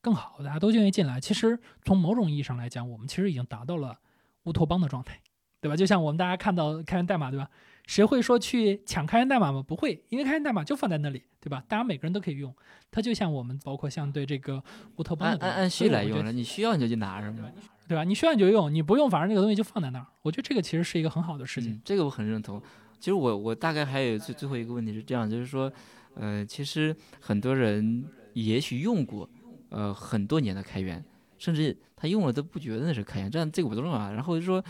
[0.04, 1.20] 更好，大家都愿意进来。
[1.20, 4.00] 其实从某种意义上来讲，我们其实已经达到了
[4.46, 5.20] 乌托邦的状态，
[5.60, 5.76] 对吧？
[5.76, 7.48] 就像我们大家看到开源代码，对吧？
[7.88, 9.64] 谁会说去抢开源代码吗？
[9.66, 11.64] 不会，因为开源代码就放在那里，对吧？
[11.68, 12.54] 大家每个人都可以用。
[12.90, 14.64] 它就像我们，包括像对这个
[14.98, 17.50] 乌托邦的，按按需来用了，你需要你就去拿，是吗？
[17.88, 18.04] 对吧？
[18.04, 20.06] 你需要你就用，你不用，反正那个东西就放在那儿。
[20.22, 21.82] 我觉得这个其实是一个很好的事情。
[21.84, 22.62] 这个我很认同。
[23.00, 25.72] 其实我我大概还有最最后一个问题是这样，就是说，
[26.16, 29.30] 呃，其实很多人也许用过。
[29.74, 31.02] 呃，很多年的开源，
[31.38, 34.12] 甚至他用了都不觉得那是开源，这样这个不重要啊。
[34.12, 34.62] 然后就说，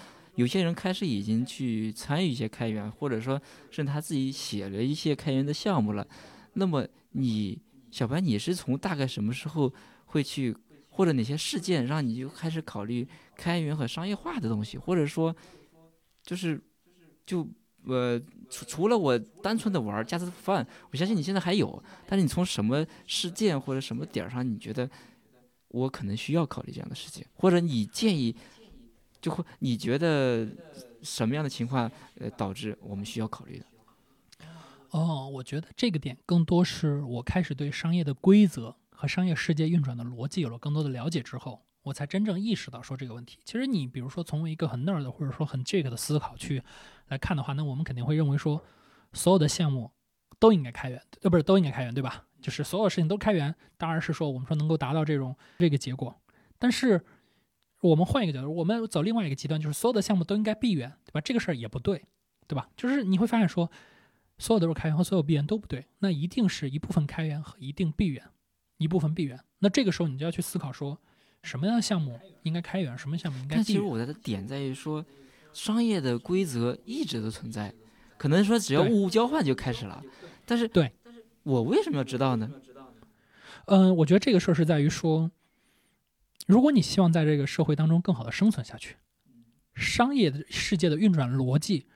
[0.41, 3.39] 有些人开始已经去参与一些开源，或者说
[3.69, 6.05] 是他自己写了一些开源的项目了。
[6.53, 7.61] 那么你
[7.91, 9.71] 小白，你是从大概什么时候
[10.05, 10.55] 会去，
[10.89, 14.77] 或者哪些事件让你就开始考虑开源和商业化的东西？
[14.77, 15.35] 或者说，
[16.23, 16.59] 就是
[17.25, 17.47] 就
[17.85, 18.19] 呃。
[18.53, 21.81] 除除了我单纯的玩加 u 饭，我相信你现在还有。
[22.05, 24.89] 但是你从什么事件或者什么点上，你觉得
[25.69, 28.35] 我可能需要考虑这样的事情，或者你建议，
[29.21, 30.47] 就会你觉得
[31.01, 33.65] 什么样的情况呃导致我们需要考虑的？
[34.89, 41.61] 哦，我觉得这个点更多是我开始对商业的规则和商业世界运转的逻辑有了更多的了解之后。
[41.83, 43.39] 我才真正意识到说这个问题。
[43.43, 46.61] 其实你比如说从一个很 nerd 或者说很 jack 的思考去
[47.07, 48.63] 来看的话，那我们肯定会认为说，
[49.13, 49.89] 所有的项目
[50.37, 52.23] 都应该开源，呃，不是都应该开源，对吧？
[52.39, 56.15] 就是所有事情都开源，当然是说我们说能够达到这种这个结果。
[56.59, 57.03] 但是
[57.81, 61.19] 我们换一个角度，我们走另外一个极端，就是所有的项目都应该闭源，对吧？
[61.19, 62.05] 这个事儿也不对，
[62.47, 62.69] 对吧？
[62.77, 63.69] 就是你会发现说，
[64.37, 68.23] 所有都是开源和所有闭源都不对，那一定是一部分开源和一定闭源，
[68.77, 69.39] 一部分闭源。
[69.59, 70.97] 那这个时候你就要去思考说。
[71.43, 72.95] 什么样的项目应该开源？
[72.95, 73.55] 什么项目应该？
[73.55, 75.03] 但其实我的点在于说，
[75.53, 77.73] 商业的规则一直都存在，
[78.15, 80.03] 可能说只要物物交换就开始了。
[80.45, 80.91] 但是，对，
[81.41, 82.47] 我为什么要知道呢？
[83.65, 85.31] 嗯，我觉得这个事儿是在于说，
[86.47, 88.97] 如果你希望在这个社会当中更好的生存下去，
[89.73, 91.87] 商业的世界的运转逻辑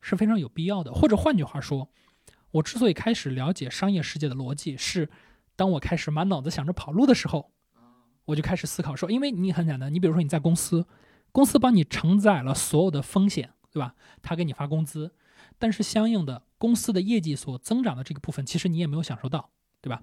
[0.00, 0.92] 是非常有必要的。
[0.92, 1.90] 或者换句话说，
[2.52, 5.10] 我之所以开始了解商业世界的逻辑，是
[5.56, 7.50] 当我开始满脑子想着跑路的时候。
[8.26, 10.86] 我就开始思考说，因为你很简单，你比如说你在公司，
[11.30, 13.94] 公司帮你承载了所有的风险，对吧？
[14.22, 15.14] 他给你发工资，
[15.58, 19.50] 但是相应的公司的业绩所增长的这个部分，其实你也没有享受到，
[19.84, 20.00] 对吧？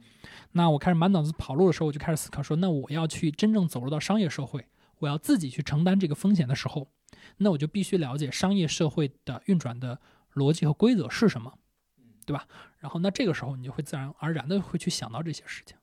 [0.51, 4.67] 那我开始满脑子跑路的时候，我就开始思考说，那我要去真正走入到商业社会，
[4.99, 6.91] 我要自己去承担这个风险的时候，
[7.37, 9.99] 那我就必须了解商业社会的运转的
[10.35, 11.51] 逻辑和规则是什么，
[12.27, 12.45] 对吧？
[12.77, 15.75] 然后那这个时候你就会自然而然的会去想到这些事情。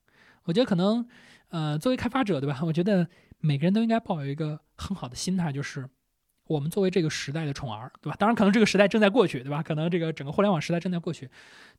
[0.44, 1.08] 我觉得可能。
[1.50, 2.60] 呃，作为开发者，对吧？
[2.62, 5.88] 我觉得每个人都应该抱有一个很好的心态，就是
[6.48, 8.16] 我们作为这个时代的宠儿，对吧？
[8.18, 9.62] 当然，可能这个时代正在过去，对吧？
[9.62, 11.30] 可能这个整个互联网时代正在过去。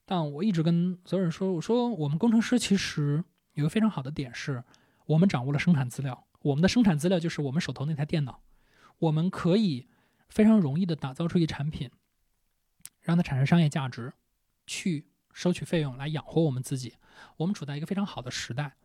[0.06, 4.64] 但我一直跟所有人说，我说我们工程师其实有个非常好的点是，
[5.08, 8.42] 我们掌握了生产资料，我们的生产资料就是我们手头那台电脑，
[9.00, 9.88] 我们可以
[10.30, 11.90] 非常容易的打造出一产品，
[13.02, 14.14] 让它产生商业价值，
[14.68, 16.94] 去收取费用来养活我们自己。
[17.38, 18.76] 我们处在一个非常好的时代，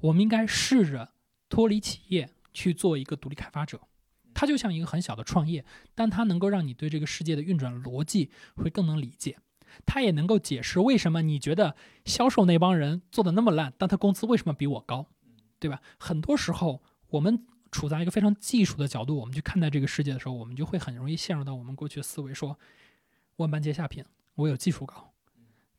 [0.00, 1.14] 我们应该试着
[1.48, 3.80] 脱离企业去做一个独立开发者。
[4.40, 9.36] 它就像一个很小的创业，但它能够让你对这个世界的运转逻辑会更能理解。
[9.84, 11.76] 它也能够解释为什么你觉得
[12.06, 15.08] 销售那帮人做的那么烂，但他工资为什么比我高，
[15.58, 15.82] 对吧？
[15.98, 22.58] 很多时候我们处在一个非常技术的角度，我们去看待这个世界的时候，我们就会很容易陷入到我们过去的思维，说
[23.36, 24.02] 万般皆下品，
[24.36, 25.12] 我有技术高。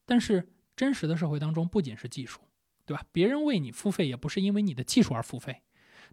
[0.05, 2.41] 但是真实的社会当中，不仅是技术，
[2.85, 3.03] 对吧？
[3.11, 5.63] 别人为你付费也不是因为你的技术而付费。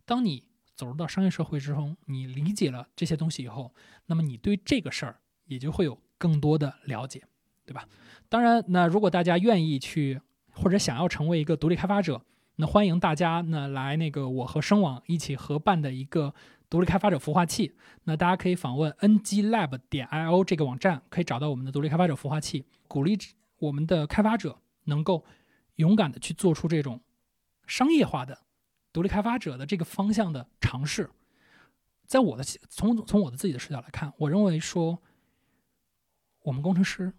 [0.06, 0.47] 当你
[0.78, 3.74] 走入到商业社会之中，你理解了这些东西以后，
[4.06, 7.22] 那么你对这个事儿也就会有更多的了解。
[7.66, 7.86] 对吧？
[8.30, 10.22] 当然，那如果大家愿意去
[10.52, 12.24] 或者想要成为一个独立开发者，
[12.56, 16.32] 那欢迎大家呢来那个我和声网一起合办的一个
[16.70, 17.74] 独立开发者孵化器。
[18.04, 23.18] 那大家可以访问 nglab 点 io 这个网站，可以找到我们的独立开发者孵化器，鼓励
[23.58, 25.26] 我们的开发者能够
[25.74, 27.02] 勇敢的去做出这种
[27.66, 28.46] 商业化的
[28.98, 31.08] 独立开发者的这个方向的尝试。
[32.04, 35.00] 在我的从从我的自己的视角来看，我认为说
[36.42, 37.12] 我们工程师。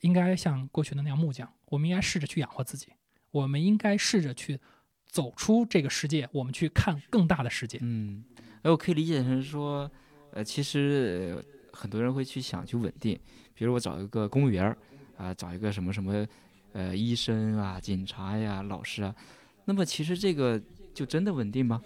[0.00, 2.92] 应该像过去的那样木匠，我们应该试着去养活自己。
[3.30, 4.60] 我们应该试着去
[5.06, 7.78] 走出这个世界，我们去看更大的世界。
[7.80, 8.22] 嗯，
[8.60, 9.90] 哎，我可以理解成说，
[10.32, 13.18] 呃，其实很多人会去想去稳定，
[13.54, 14.76] 比如我找一个公务员
[15.16, 16.26] 啊，找一个什么什么，
[16.74, 19.16] 呃，医生啊、警察呀、老师啊，
[19.64, 20.60] 那么其实这个
[20.94, 21.82] 就真的稳定吗？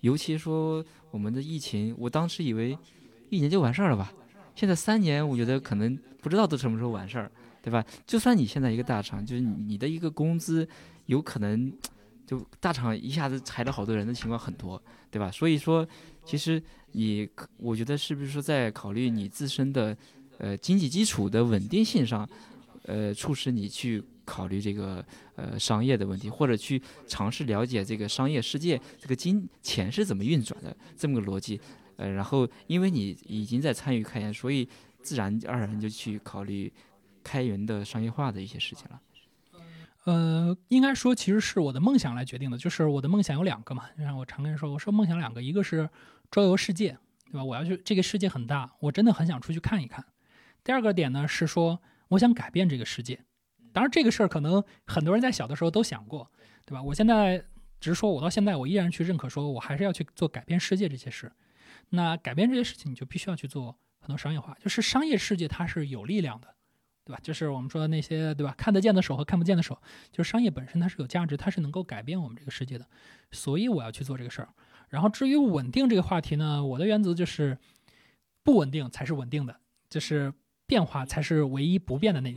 [0.00, 2.76] 尤其说我们的疫情，我当时以为
[3.30, 4.12] 一年就完事儿了吧，
[4.54, 7.30] 现在三年，我觉得可能不知道都什么时候完事儿。
[7.60, 7.84] 对吧？
[8.06, 10.66] 就算你现在一个大厂，就是你的一个工资，
[11.06, 11.70] 有可能
[12.24, 14.80] 就大厂一下子裁了好多人的情况很多，
[15.10, 15.30] 对吧？
[15.30, 15.86] 所以说，
[16.24, 17.28] 其实你，
[17.58, 19.94] 我觉得是不是说在考虑你自身的
[20.38, 22.26] 呃经济基础的稳定性上，
[22.84, 25.04] 呃，促使你去考虑这个
[25.36, 31.60] 呃商业的问题，或者去尝试了解这个商业世界这个金钱是怎么运转的这么个逻辑，
[31.96, 34.68] 呃，然后因为你已经在参与开源，所以
[35.02, 36.72] 自然而然就去考虑。
[37.24, 39.02] 开源的商业化的一些事情了，
[40.04, 42.56] 呃，应该说其实是我的梦想来决定的。
[42.56, 45.90] 就是我的梦想有两个嘛，就像我常跟人说，我说梦想两个，一个是
[46.30, 47.44] 周游世界，对吧？
[47.44, 50.02] 我要去这个世界很大，我真的很想出去看一看。
[50.64, 53.20] 第二个点呢是说，我想改变这个世界。
[53.72, 56.30] 当然，这个事儿可能很多人在小的时候都想过，
[56.66, 56.82] 对吧？
[56.82, 57.44] 我现在
[57.80, 61.30] 只是说我到现在，我依然去认可，说我还是要去做改变世界这些事。
[61.90, 66.54] 那改变这些事情，你就必须要去做很多商业化，就是商业世界它是有力量的。
[67.04, 67.20] 对吧？
[67.22, 68.54] 就是我们说的那些，对吧？
[68.58, 69.80] 看得见的手和看不见的手，
[70.12, 72.86] 就是商业本身它是有价值，它是能够改变我们这个世界的。
[73.32, 74.48] 所以我要去做这个事儿。
[74.90, 77.56] 然后至于稳定这个话题呢，我的原则就是
[78.44, 79.58] 不稳定才是稳定的，
[79.88, 80.30] 就是
[80.66, 82.34] 变化才是唯一不变的那。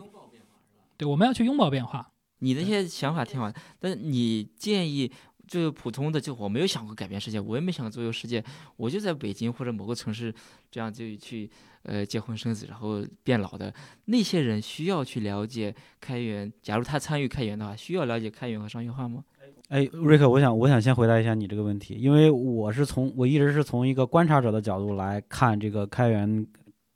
[1.02, 2.12] 对，我们要去拥抱变化。
[2.44, 5.12] 你那些想法挺好，但是你建议。
[5.48, 8.42] 就是普通的，就我没有想过改变世界，我也没想过周游世界，
[8.78, 10.34] 我就在北京或者某个城市，
[10.72, 11.50] 这样就去
[11.84, 13.74] 呃结婚生子，然后变老的
[14.06, 16.50] 那些人需要去了解开源。
[16.62, 19.26] 假如他参与开源的话，需要了解开源和商业化吗？
[19.68, 26.48] 哎，瑞克，我想我想先回答一下你这个问题，因为我是从我一直是从一个观察者的角度来看这个开源。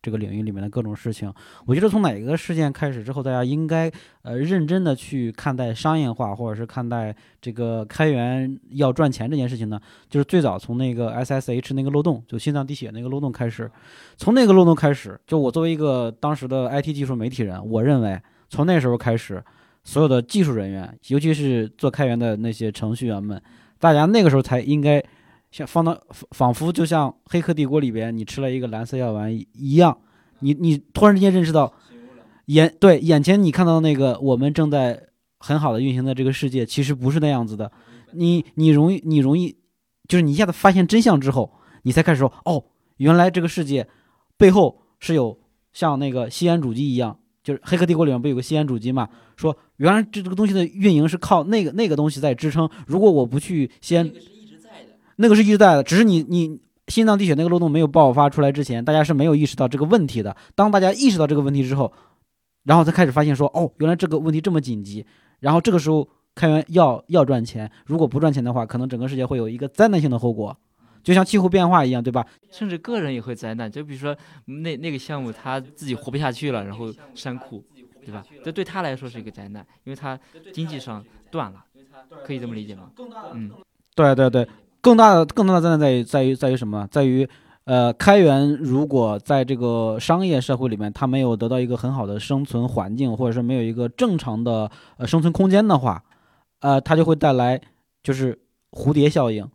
[0.06, 1.34] 这个领域里面的各种事情，
[1.66, 3.92] 我觉得从哪一个事件开始之后，大家应该
[4.22, 9.82] 呃认真的去看待商业化，或者是看待这个开源要赚钱这件事情呢？
[10.08, 13.72] 就是最早从那个 SSH 那个漏洞，就心脏滴血那个漏洞开始，
[14.16, 19.44] 从那个漏洞开始，就我作为一个当时的 IT 技术媒体人，我认为从那时候开始，
[19.84, 23.42] 所有的技术人员，尤其是做开源的那些程序员们，
[23.80, 25.04] 大家那个时候才应该。
[25.56, 25.98] 像放到
[26.32, 29.98] 仿佛就像《黑客帝国》里边，你吃了一个蓝色药丸一样，
[30.40, 31.72] 你你突然之间认识到，
[32.48, 35.02] 眼对眼前你看到那个我们正在
[35.40, 37.72] 很好的运行的这个世界，其实不是那样子的。
[38.12, 39.56] 你你容易你容易，
[40.10, 41.54] 就是你一下子发现真相之后，
[41.84, 42.62] 你才开始说哦，
[42.98, 43.88] 原来这个世界
[44.36, 45.40] 背后是有
[45.72, 49.08] 像那个吸烟主机一样，就是《黑客帝国》里面不有个吸烟主机嘛？
[49.38, 52.70] 说原来这这个东西的运营是靠那个那个东西在支撑。
[52.86, 54.14] 如果我不去吸烟。
[55.18, 60.36] 那个是一直在的，只是你你心脏滴血那个漏洞没有爆发出来之前，大家是没有意识到这个问题的。
[60.56, 61.92] 当大家意识到这个问题之后，
[62.64, 65.06] 然后才开始发现说，哦，原来这个问题这么紧急。
[65.40, 70.56] 然后这个时候开源要要赚钱，如果不赚钱的话，可能整个世界会有一个灾难性的后果，
[71.04, 72.26] 就像气候变化一样，对吧？
[72.52, 73.72] 甚至个人也会灾难。
[73.72, 74.16] 就比如说
[74.46, 77.64] 那那个项目他自己活不下去了，然后山库，
[78.04, 78.24] 对吧？
[78.44, 80.20] 这对他来说是一个灾难，因为他
[80.52, 81.64] 经济上断了，
[82.24, 82.90] 可以这么理解吗？
[83.34, 83.52] 嗯，
[83.96, 84.48] 对对对。
[84.86, 86.88] 更大的更大的灾难在于在于在于什么？
[86.92, 87.28] 在于
[87.64, 96.04] 呃，开源如果在这个商业社会里面，它没有得到一个很好的生存环境，或者是没有一个正常的呃生存空间的话，
[96.60, 97.60] 呃，它就会带来
[98.04, 98.38] 就是
[98.74, 99.50] 蝴蝶效应，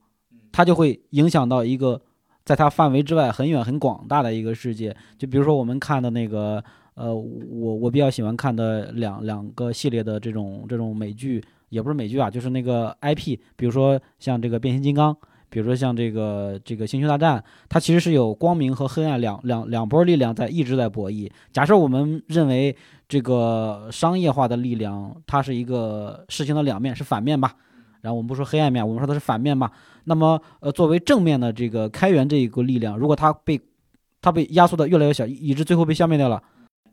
[0.51, 2.03] 它就会影响到一个
[2.45, 4.97] 在它范围之外很远很广大的一个世界。
[5.17, 6.61] 就比如说我们看的那个，
[6.95, 11.41] 呃，我我比较喜欢看的两两个系列的这种这种美剧，
[11.71, 15.17] 也不是美剧啊，就是那个 IP，比如说像这个变形金刚。
[15.53, 21.29] 比如说像这个这个星球大战，它其实是有光明和黑暗两两两波力量在一直在博弈。
[21.51, 22.77] 假设我们认为
[23.09, 27.53] 这个商业化的力量，它是一个事情的两面，是反面吧？
[28.01, 29.73] 然后我们不说黑暗面，我们说它是反面吧？
[30.05, 33.61] 那么，呃，作为正面的这个开源这一个力量，如果它被
[34.23, 36.41] 它被压缩的越来越小，以致最后被消灭掉了，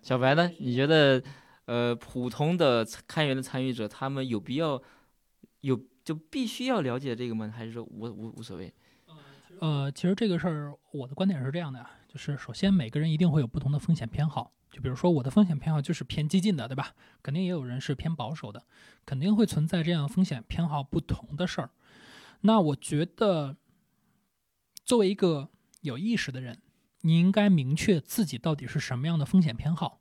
[0.02, 0.50] 小白呢？
[0.58, 1.22] 你觉得，
[1.68, 4.82] 呃，普通的开源的参与者，他们有必要
[5.62, 5.80] 有？
[6.04, 7.54] 就必须要了解这个吗？
[7.54, 8.74] 还是说无无无所谓？
[9.60, 14.54] 呃，其实这个事儿，我的观点是这样的，就是首先每个人一定会有不同的风险偏好。
[14.72, 16.96] 就比如说我的风险偏好就是偏激进的，对吧？
[17.22, 18.66] 肯定也有人是偏保守的，
[19.06, 21.72] 肯定会存在这样风险偏好不同的事儿。
[22.42, 23.58] 那我觉得，
[24.86, 25.50] 作为一个
[25.82, 26.62] 有意识的人，
[27.02, 30.00] 你应该明确自己到底是什么样的风险偏好。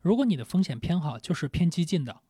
[0.00, 2.20] 如果你的风险偏好就是偏激进的，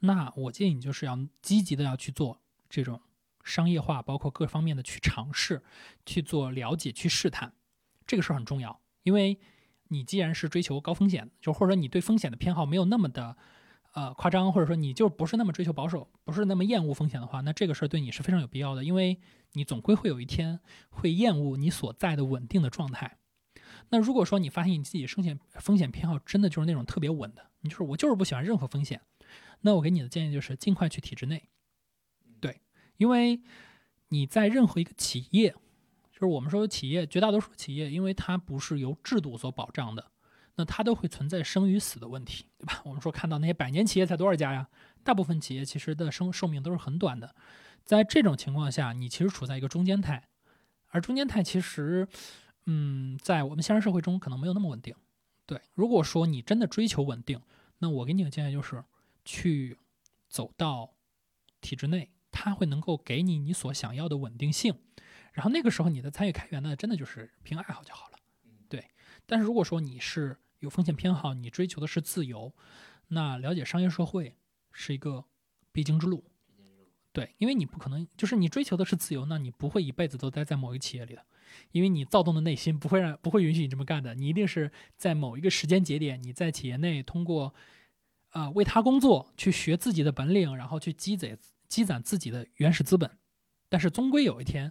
[0.00, 2.40] 那我建议你就是要积极的要去做。
[2.68, 3.02] 这种
[3.44, 5.62] 商业化，包括各方面的去尝试、
[6.06, 7.52] 去做了解、去试探，
[8.06, 8.80] 这个事儿很重要。
[9.02, 9.38] 因为
[9.88, 13.36] 你既然是追求高风险，就或者说你对风险的偏好没有那么的
[13.92, 18.82] 呃夸张，或者说你就不是那么追求保守，不是那么厌恶风险的话，那这个事儿对你是非常有必要的。
[18.82, 19.20] 因为
[19.52, 20.58] 你总归会有一天
[20.88, 23.18] 会厌恶你所在的稳定的状态。
[23.92, 29.02] 那如果说你发现你自己风险风险偏好真的就是那种特别稳的，你就是我就是不喜欢任何风险，
[29.60, 31.44] 那我给你的建议就是尽快去体制内。
[32.40, 32.60] 对
[32.96, 33.40] 因为
[34.08, 35.50] 你在任何一个企业，
[36.10, 40.10] 就是我们说的企业，绝大多数企业，因为它不是由制度所保障的，
[40.56, 42.80] 那它都会存在生与死的问题，对吧？
[42.86, 44.68] 我们说看到那些百年企业才多少家呀？
[45.04, 47.34] 大部分企业其实的生寿命都是很短的。
[47.84, 50.28] 在这种情况下，你其实处在一个中间态，
[50.88, 52.06] 而中间态其实，
[52.66, 54.94] 嗯，在我们现实社会中可能没有那么稳定。
[55.46, 57.40] 对，如果说你真的追求稳定，
[57.78, 58.84] 那我给你的建议就是
[59.24, 59.76] 去
[60.28, 60.94] 走到
[61.60, 62.10] 体制内。
[62.34, 64.74] 它会能够给你你所想要的稳定性，
[65.34, 68.18] 然后那个时候你的参与开源呢，真的就是凭爱好就好了，
[68.70, 68.86] 对。
[69.26, 72.54] 但是如果说你是有风险偏好，你追求的是自由，
[73.08, 74.34] 那了解商业社会
[74.72, 75.26] 是一个
[75.72, 76.24] 必经之路，
[77.12, 81.26] 对，因为你不可能就是你追求的是自由，那你不会一辈子都待在某一个企业里的，
[81.70, 87.54] 因为你躁动的内心不会让不会允许你这么干的，你一定是在某一个时间节点，你在企业内通过
[88.30, 91.38] 啊为他工作，去学自己的本领，然后去积累。
[91.72, 93.10] 积攒自己的原始资本，
[93.70, 94.70] 但是终归有一天，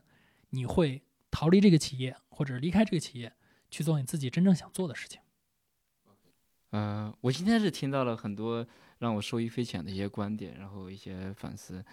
[0.51, 1.01] 你会
[1.31, 3.33] 逃离这个企业，或者离开这个企业，
[3.71, 5.19] 去做你自己真正想做的事情。
[6.69, 8.63] 呃，我今天是听到了很多
[8.99, 11.83] 让我受益匪浅的一些观点，然后一些反思。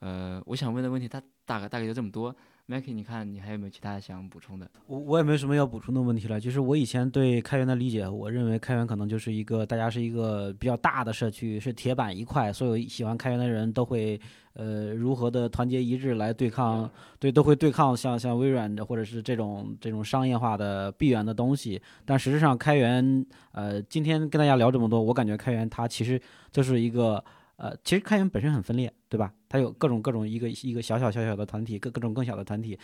[0.00, 2.34] 呃，我想问的问题，它大概大概就这么多。
[2.68, 4.68] Mackie，你看你还有没有其他想补充的？
[4.88, 6.40] 我我也没什么要补充的问题了。
[6.40, 14.20] 就是我以前对开源的理解，我认为开源可能就是一个大家是一个比较大的社区，是铁板一块，所有喜欢开源的人都会
[14.54, 16.90] 呃如何的团结一致来对抗，
[17.20, 21.80] 对都会对抗像像微软的或者是这种这种商业化的闭源的东西。
[22.04, 26.20] 但实质上开源，呃，今天跟大家聊这么多，我感觉开源它其实
[26.50, 27.24] 就是一个。
[27.56, 29.32] 呃，其实开源本身很分裂，对吧？
[29.48, 32.78] 它有各种各种一个一个小小小小的团体，各各种更小的团体。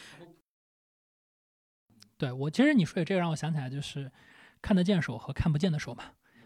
[2.17, 4.11] 对我，其实你说的这个让我想起来，就是
[4.63, 6.05] 看得见手和看不见的手嘛。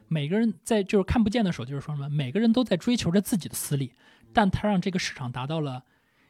[0.08, 2.08] 每个人在就是看不见的手，就是说什么？
[2.08, 3.92] 每个人都在追求着自己的私利，
[4.32, 5.84] 但他让这个市场达到了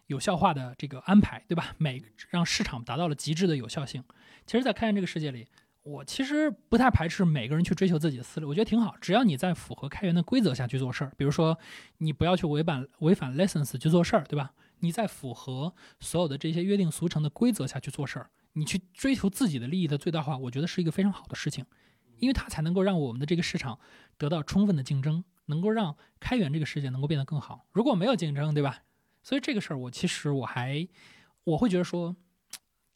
[0.06, 1.74] 有效化的这个安排，对吧？
[1.78, 4.04] 每让市场达到了极致的有效性。
[4.44, 5.46] 其实，在开源这个世界里。
[5.86, 8.96] 我其实不太排斥每个人去追求自己的私利，我觉得挺好。
[9.00, 11.56] 只要你在符合开源的规则下去做事儿，比如说
[11.98, 14.52] 你不要去违反违反 license 去做事儿，对吧？
[14.80, 21.64] 你在符合所有的这些约定俗成的规则下去做事儿，你去追求自己的利益的最大化，我觉得是一个非常好的事情，
[22.18, 23.78] 因为它才能够让我们的这个市场
[24.18, 27.64] 得到充分的竞争，能够让开源这个世界能够变得更好。
[27.70, 28.80] 如果没有竞争，对吧？
[29.22, 30.88] 所以这个事儿我其实我还
[31.44, 32.16] 我会觉得说。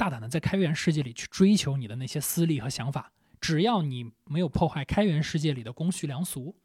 [0.00, 6.56] 大胆的在开源世界里去追求你的那些私利和想法，只要你没有破坏开源世界里的公序良俗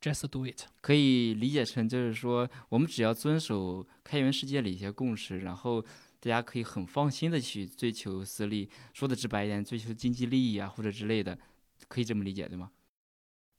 [0.00, 0.62] ，just do it。
[0.80, 5.80] 可以理解成就是说，我们只要遵守开源世界里一些共识，然后
[6.18, 8.68] 大家可以很放心的去追求私利。
[8.92, 11.38] 说的直白一点，追求经济利益啊或者之类的，
[11.86, 12.72] 可以这么理解对吗？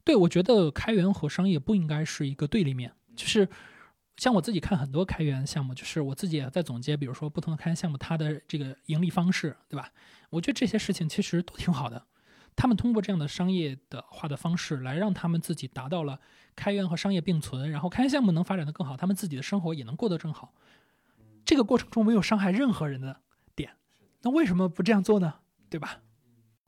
[0.03, 3.47] 对，我觉得开源和商业不应该是一个对立面，就是
[4.17, 9.91] 像我自己看很多开源项目，就是我自己也在总结，比如说不同的开源项目它的这个盈利方式，对吧？
[10.29, 12.05] 我觉得这些事情其实都挺好的。
[12.55, 16.19] 他们通过这样的商业的化的方式来让他们自己达到了
[16.55, 20.53] 开源和商业并存，然后开源项目能发展的更好，他们自己的生活也能过得更好。
[21.43, 23.21] 这个过程中没有伤害任何人的
[23.55, 23.71] 点，
[24.21, 25.33] 那为什么不这样做呢？
[25.69, 26.01] 对吧？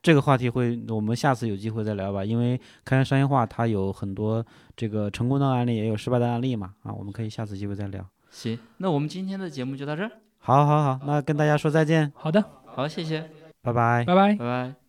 [0.06, 4.46] 这个话题会我们下次有机会再聊吧，因为开源商业化它有很多
[4.76, 6.74] 这个成功的案例，也有失败的案例嘛。
[6.84, 8.06] 啊，我们可以下次机会再聊。
[8.30, 10.10] 行，那我们今天的节目就到这儿。
[10.38, 13.28] 好，好，好，那跟大家说再见，好的，好，谢谢，
[13.62, 14.04] 拜拜。
[14.04, 14.36] 拜拜拜。
[14.36, 14.85] 拜。